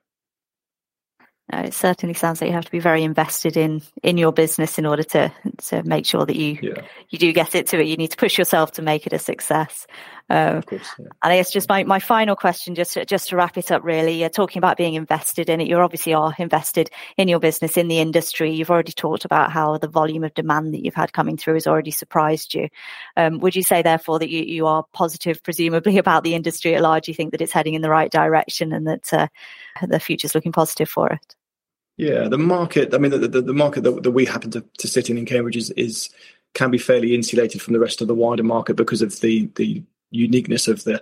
uh, 1.53 1.63
it 1.65 1.73
certainly 1.73 2.13
sounds 2.13 2.39
like 2.39 2.49
you 2.49 2.53
have 2.53 2.65
to 2.65 2.71
be 2.71 2.79
very 2.79 3.03
invested 3.03 3.57
in 3.57 3.81
in 4.03 4.17
your 4.17 4.31
business 4.31 4.79
in 4.79 4.85
order 4.85 5.03
to 5.03 5.31
to 5.57 5.83
make 5.83 6.05
sure 6.05 6.25
that 6.25 6.35
you 6.35 6.57
yeah. 6.61 6.81
you 7.09 7.19
do 7.19 7.33
get 7.33 7.55
it 7.55 7.67
to 7.67 7.79
it. 7.79 7.87
You 7.87 7.97
need 7.97 8.11
to 8.11 8.17
push 8.17 8.37
yourself 8.37 8.71
to 8.73 8.81
make 8.81 9.05
it 9.05 9.13
a 9.13 9.19
success. 9.19 9.85
Um, 10.31 10.57
of 10.57 10.65
course, 10.65 10.87
yeah. 10.97 11.07
And 11.23 11.33
I 11.33 11.37
guess 11.37 11.51
just 11.51 11.67
my, 11.67 11.83
my 11.83 11.99
final 11.99 12.37
question, 12.37 12.73
just 12.73 12.93
to, 12.93 13.05
just 13.05 13.29
to 13.29 13.35
wrap 13.35 13.57
it 13.57 13.69
up, 13.69 13.83
really, 13.83 14.13
you're 14.13 14.29
talking 14.29 14.59
about 14.59 14.77
being 14.77 14.93
invested 14.93 15.49
in 15.49 15.59
it. 15.59 15.67
You 15.67 15.75
obviously 15.77 16.13
are 16.13 16.33
invested 16.39 16.89
in 17.17 17.27
your 17.27 17.39
business, 17.39 17.75
in 17.75 17.89
the 17.89 17.99
industry. 17.99 18.53
You've 18.53 18.71
already 18.71 18.93
talked 18.93 19.25
about 19.25 19.51
how 19.51 19.77
the 19.77 19.89
volume 19.89 20.23
of 20.23 20.33
demand 20.33 20.73
that 20.73 20.85
you've 20.85 20.95
had 20.95 21.11
coming 21.11 21.35
through 21.35 21.55
has 21.55 21.67
already 21.67 21.91
surprised 21.91 22.53
you. 22.53 22.69
Um, 23.17 23.39
would 23.39 23.57
you 23.57 23.63
say, 23.63 23.81
therefore, 23.81 24.19
that 24.19 24.29
you, 24.29 24.43
you 24.43 24.67
are 24.67 24.85
positive, 24.93 25.43
presumably, 25.43 25.97
about 25.97 26.23
the 26.23 26.33
industry 26.33 26.75
at 26.75 26.81
large? 26.81 27.09
You 27.09 27.13
think 27.13 27.31
that 27.31 27.41
it's 27.41 27.51
heading 27.51 27.73
in 27.73 27.81
the 27.81 27.89
right 27.89 28.11
direction 28.11 28.71
and 28.71 28.87
that 28.87 29.13
uh, 29.13 29.27
the 29.85 29.99
future's 29.99 30.33
looking 30.33 30.53
positive 30.53 30.87
for 30.87 31.09
it? 31.09 31.35
Yeah, 31.97 32.27
the 32.27 32.37
market. 32.37 32.93
I 32.93 32.97
mean, 32.97 33.11
the, 33.11 33.27
the, 33.27 33.41
the 33.41 33.53
market 33.53 33.83
that, 33.83 34.03
that, 34.03 34.11
we 34.11 34.25
happen 34.25 34.49
to, 34.51 34.65
to 34.79 34.87
sit 34.87 35.09
in 35.09 35.17
in 35.17 35.25
Cambridge 35.25 35.57
is, 35.57 35.69
is 35.71 36.09
can 36.53 36.71
be 36.71 36.77
fairly 36.77 37.13
insulated 37.13 37.61
from 37.61 37.73
the 37.73 37.79
rest 37.79 38.01
of 38.01 38.07
the 38.07 38.15
wider 38.15 38.43
market 38.43 38.75
because 38.75 39.01
of 39.01 39.19
the 39.19 39.47
the 39.55 39.83
uniqueness 40.09 40.67
of 40.67 40.83
the 40.83 41.01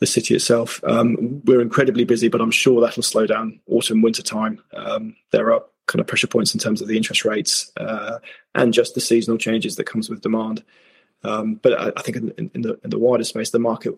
the 0.00 0.06
city 0.06 0.34
itself. 0.34 0.82
Um, 0.84 1.42
we're 1.44 1.60
incredibly 1.60 2.04
busy, 2.04 2.28
but 2.28 2.40
I'm 2.40 2.50
sure 2.50 2.80
that'll 2.80 3.04
slow 3.04 3.26
down 3.26 3.60
autumn 3.68 4.02
winter 4.02 4.22
time. 4.22 4.60
Um, 4.74 5.14
there 5.30 5.52
are 5.52 5.62
kind 5.86 6.00
of 6.00 6.06
pressure 6.06 6.26
points 6.26 6.54
in 6.54 6.60
terms 6.60 6.80
of 6.80 6.88
the 6.88 6.96
interest 6.96 7.24
rates 7.24 7.70
uh, 7.76 8.18
and 8.54 8.72
just 8.72 8.94
the 8.94 9.00
seasonal 9.00 9.38
changes 9.38 9.76
that 9.76 9.84
comes 9.84 10.10
with 10.10 10.20
demand. 10.20 10.64
Um, 11.22 11.54
but 11.56 11.78
I, 11.78 11.92
I 11.96 12.02
think 12.02 12.16
in, 12.16 12.50
in, 12.52 12.62
the 12.62 12.80
in 12.82 12.90
the 12.90 12.98
wider 12.98 13.24
space, 13.24 13.50
the 13.50 13.58
market 13.60 13.94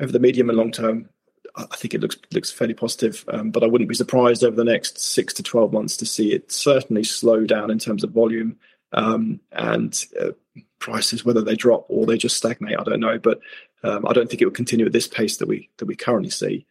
over 0.00 0.10
the 0.10 0.18
medium 0.18 0.48
and 0.48 0.58
long 0.58 0.72
term 0.72 1.08
I 1.54 1.76
think 1.76 1.94
it 1.94 2.00
looks 2.00 2.16
looks 2.32 2.50
fairly 2.50 2.74
positive. 2.74 3.24
Um, 3.28 3.50
but 3.50 3.62
I 3.62 3.66
wouldn't 3.66 3.88
be 3.88 3.94
surprised 3.94 4.44
over 4.44 4.56
the 4.56 4.64
next 4.64 4.98
six 4.98 5.34
to 5.34 5.42
twelve 5.42 5.72
months 5.72 5.96
to 5.98 6.06
see 6.06 6.32
it 6.32 6.50
certainly 6.50 7.04
slow 7.04 7.44
down 7.44 7.70
in 7.70 7.78
terms 7.78 8.04
of 8.04 8.10
volume 8.10 8.56
um, 8.92 9.40
and 9.52 10.04
uh, 10.20 10.30
prices, 10.78 11.24
whether 11.24 11.42
they 11.42 11.56
drop 11.56 11.86
or 11.88 12.06
they 12.06 12.16
just 12.16 12.36
stagnate. 12.36 12.78
I 12.78 12.84
don't 12.84 13.00
know, 13.00 13.18
but 13.18 13.40
um, 13.82 14.06
I 14.06 14.12
don't 14.12 14.28
think 14.28 14.40
it 14.40 14.46
will 14.46 14.52
continue 14.52 14.86
at 14.86 14.92
this 14.92 15.08
pace 15.08 15.36
that 15.38 15.48
we 15.48 15.68
that 15.78 15.86
we 15.86 15.96
currently 15.96 16.30
see. 16.30 16.66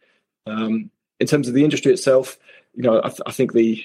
Um, 0.46 0.90
in 1.20 1.26
terms 1.26 1.48
of 1.48 1.54
the 1.54 1.64
industry 1.64 1.92
itself, 1.92 2.38
you 2.74 2.82
know, 2.82 3.00
I, 3.02 3.08
th- 3.08 3.20
I 3.26 3.32
think 3.32 3.52
the 3.52 3.84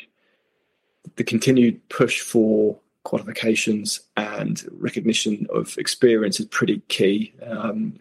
the 1.16 1.24
continued 1.24 1.88
push 1.90 2.22
for 2.22 2.78
qualifications 3.04 4.02
and 4.18 4.66
recognition 4.72 5.48
of 5.54 5.78
experience 5.78 6.40
is 6.40 6.46
pretty 6.48 6.82
key. 6.90 7.34
Um, 7.46 7.98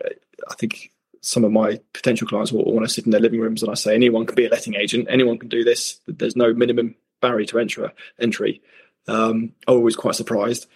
I 0.51 0.55
think 0.55 0.91
some 1.21 1.45
of 1.45 1.53
my 1.53 1.81
potential 1.93 2.27
clients 2.27 2.53
will, 2.53 2.65
want 2.65 2.87
to 2.87 2.93
sit 2.93 3.05
in 3.05 3.11
their 3.11 3.21
living 3.21 3.41
rooms 3.41 3.63
and 3.63 3.71
I 3.71 3.75
say 3.75 3.95
anyone 3.95 4.27
can 4.27 4.35
be 4.35 4.47
a 4.47 4.51
letting 4.51 4.75
agent, 4.75 5.09
anyone 5.11 5.39
can 5.39 5.49
do 5.49 5.65
this. 5.65 6.01
There's 6.07 6.37
no 6.37 6.53
minimum 6.55 6.95
barrier 7.21 7.47
to 7.47 7.59
enter, 7.59 7.93
entry. 8.19 8.63
Um, 9.09 9.53
I'm 9.67 9.77
always 9.77 9.97
quite 9.97 10.15
surprised, 10.15 10.67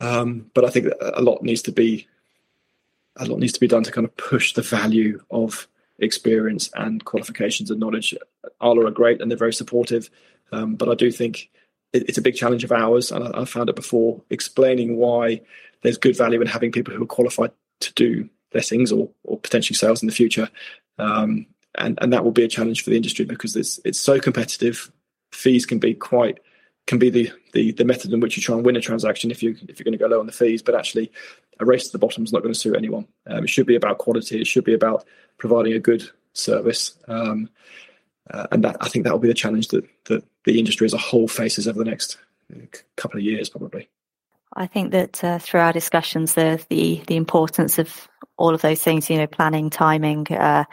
um, 0.00 0.50
but 0.54 0.64
I 0.64 0.70
think 0.70 0.88
a 1.00 1.22
lot 1.22 1.42
needs 1.42 1.62
to 1.62 1.72
be 1.72 2.06
a 3.18 3.26
lot 3.26 3.38
needs 3.38 3.54
to 3.54 3.60
be 3.60 3.68
done 3.68 3.82
to 3.82 3.92
kind 3.92 4.04
of 4.04 4.16
push 4.16 4.52
the 4.52 4.62
value 4.62 5.22
of 5.30 5.68
experience 5.98 6.70
and 6.74 7.04
qualifications 7.04 7.70
and 7.70 7.80
knowledge. 7.80 8.14
Arla 8.60 8.86
are 8.86 8.90
great 8.90 9.20
and 9.20 9.30
they're 9.30 9.38
very 9.38 9.54
supportive, 9.54 10.10
um, 10.52 10.76
but 10.76 10.88
I 10.88 10.94
do 10.94 11.10
think 11.10 11.50
it, 11.92 12.08
it's 12.08 12.18
a 12.18 12.22
big 12.22 12.36
challenge 12.36 12.64
of 12.64 12.72
ours, 12.72 13.10
and 13.10 13.24
I, 13.24 13.42
I 13.42 13.44
found 13.44 13.68
it 13.68 13.76
before 13.76 14.22
explaining 14.30 14.96
why 14.96 15.40
there's 15.82 15.98
good 15.98 16.16
value 16.16 16.40
in 16.40 16.46
having 16.46 16.72
people 16.72 16.94
who 16.94 17.02
are 17.02 17.06
qualified 17.06 17.52
to 17.80 17.92
do 17.94 18.28
lettings 18.54 18.92
or, 18.92 19.10
or 19.24 19.38
potentially 19.38 19.74
sales 19.74 20.02
in 20.02 20.06
the 20.06 20.14
future. 20.14 20.48
Um, 20.98 21.46
and, 21.74 21.98
and 22.00 22.12
that 22.12 22.24
will 22.24 22.32
be 22.32 22.44
a 22.44 22.48
challenge 22.48 22.82
for 22.82 22.90
the 22.90 22.96
industry 22.96 23.24
because 23.24 23.54
it's, 23.54 23.80
it's 23.84 24.00
so 24.00 24.18
competitive. 24.18 24.90
Fees 25.32 25.66
can 25.66 25.78
be 25.78 25.94
quite 25.94 26.38
can 26.86 26.98
be 26.98 27.10
the, 27.10 27.32
the 27.52 27.72
the 27.72 27.84
method 27.84 28.12
in 28.12 28.20
which 28.20 28.36
you 28.36 28.42
try 28.42 28.54
and 28.54 28.64
win 28.64 28.76
a 28.76 28.80
transaction 28.80 29.30
if 29.30 29.42
you 29.42 29.56
if 29.68 29.78
you're 29.78 29.84
going 29.84 29.92
to 29.92 29.98
go 29.98 30.06
low 30.06 30.20
on 30.20 30.26
the 30.26 30.32
fees, 30.32 30.62
but 30.62 30.74
actually 30.74 31.10
a 31.58 31.64
race 31.64 31.86
to 31.86 31.92
the 31.92 31.98
bottom 31.98 32.22
is 32.24 32.32
not 32.32 32.42
going 32.42 32.52
to 32.52 32.58
suit 32.58 32.76
anyone. 32.76 33.06
Um, 33.26 33.44
it 33.44 33.50
should 33.50 33.66
be 33.66 33.74
about 33.74 33.98
quality. 33.98 34.40
It 34.40 34.46
should 34.46 34.64
be 34.64 34.74
about 34.74 35.04
providing 35.38 35.72
a 35.72 35.80
good 35.80 36.08
service. 36.32 36.96
Um, 37.08 37.50
uh, 38.30 38.46
and 38.52 38.64
that 38.64 38.76
I 38.80 38.88
think 38.88 39.04
that 39.04 39.12
will 39.12 39.20
be 39.20 39.28
the 39.28 39.34
challenge 39.34 39.68
that, 39.68 39.84
that 40.04 40.24
the 40.44 40.58
industry 40.58 40.84
as 40.84 40.94
a 40.94 40.98
whole 40.98 41.28
faces 41.28 41.66
over 41.66 41.78
the 41.78 41.84
next 41.84 42.18
couple 42.96 43.18
of 43.18 43.24
years, 43.24 43.48
probably. 43.48 43.88
I 44.52 44.66
think 44.66 44.92
that 44.92 45.22
uh, 45.22 45.38
through 45.38 45.60
our 45.60 45.72
discussions, 45.72 46.34
the, 46.34 46.64
the 46.68 47.02
the 47.06 47.16
importance 47.16 47.78
of 47.78 48.08
all 48.38 48.54
of 48.54 48.62
those 48.62 48.82
things, 48.82 49.08
you 49.08 49.16
know, 49.16 49.26
planning, 49.26 49.70
timing, 49.70 50.26
uh, 50.30 50.64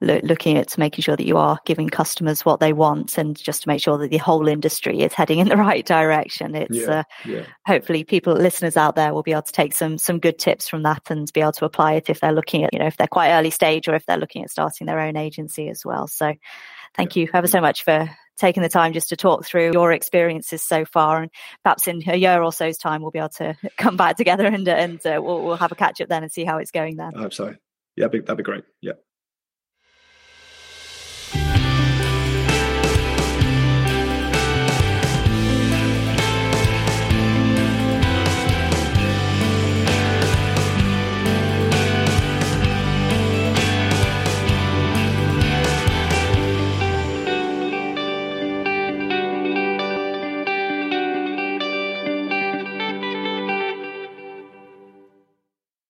lo- 0.00 0.20
looking 0.22 0.56
at 0.56 0.76
making 0.78 1.02
sure 1.02 1.16
that 1.16 1.26
you 1.26 1.36
are 1.36 1.58
giving 1.66 1.88
customers 1.88 2.44
what 2.44 2.60
they 2.60 2.72
want, 2.72 3.18
and 3.18 3.36
just 3.36 3.62
to 3.62 3.68
make 3.68 3.82
sure 3.82 3.98
that 3.98 4.10
the 4.10 4.18
whole 4.18 4.48
industry 4.48 5.00
is 5.02 5.12
heading 5.12 5.38
in 5.38 5.48
the 5.48 5.56
right 5.56 5.84
direction. 5.84 6.54
It's 6.54 6.76
yeah, 6.76 7.00
uh, 7.00 7.02
yeah. 7.26 7.46
hopefully 7.66 8.04
people, 8.04 8.32
listeners 8.32 8.76
out 8.76 8.96
there, 8.96 9.12
will 9.12 9.22
be 9.22 9.32
able 9.32 9.42
to 9.42 9.52
take 9.52 9.74
some 9.74 9.98
some 9.98 10.18
good 10.18 10.38
tips 10.38 10.68
from 10.68 10.82
that 10.84 11.10
and 11.10 11.30
be 11.32 11.40
able 11.40 11.52
to 11.52 11.64
apply 11.64 11.94
it 11.94 12.08
if 12.08 12.20
they're 12.20 12.32
looking 12.32 12.64
at, 12.64 12.72
you 12.72 12.78
know, 12.78 12.86
if 12.86 12.96
they're 12.96 13.06
quite 13.06 13.32
early 13.32 13.50
stage 13.50 13.88
or 13.88 13.94
if 13.94 14.06
they're 14.06 14.16
looking 14.16 14.42
at 14.42 14.50
starting 14.50 14.86
their 14.86 15.00
own 15.00 15.16
agency 15.16 15.68
as 15.68 15.84
well. 15.84 16.06
So, 16.06 16.32
thank 16.96 17.16
yeah. 17.16 17.22
you 17.22 17.30
ever 17.34 17.46
so 17.46 17.60
much 17.60 17.84
for 17.84 18.10
taking 18.40 18.62
the 18.62 18.68
time 18.68 18.92
just 18.92 19.10
to 19.10 19.16
talk 19.16 19.44
through 19.44 19.72
your 19.72 19.92
experiences 19.92 20.62
so 20.62 20.84
far. 20.84 21.22
And 21.22 21.30
perhaps 21.62 21.86
in 21.86 22.02
a 22.08 22.16
year 22.16 22.42
or 22.42 22.52
so's 22.52 22.78
time, 22.78 23.02
we'll 23.02 23.10
be 23.10 23.18
able 23.18 23.28
to 23.30 23.56
come 23.76 23.96
back 23.96 24.16
together 24.16 24.46
and, 24.46 24.66
and 24.66 25.04
uh, 25.06 25.20
we'll, 25.22 25.42
we'll 25.42 25.56
have 25.56 25.72
a 25.72 25.76
catch 25.76 26.00
up 26.00 26.08
then 26.08 26.22
and 26.22 26.32
see 26.32 26.44
how 26.44 26.58
it's 26.58 26.70
going 26.70 26.96
then. 26.96 27.12
I 27.14 27.20
hope 27.20 27.34
so. 27.34 27.54
Yeah, 27.96 28.06
that'd 28.06 28.12
be, 28.12 28.18
that'd 28.20 28.36
be 28.38 28.42
great. 28.42 28.64
Yeah. 28.80 28.92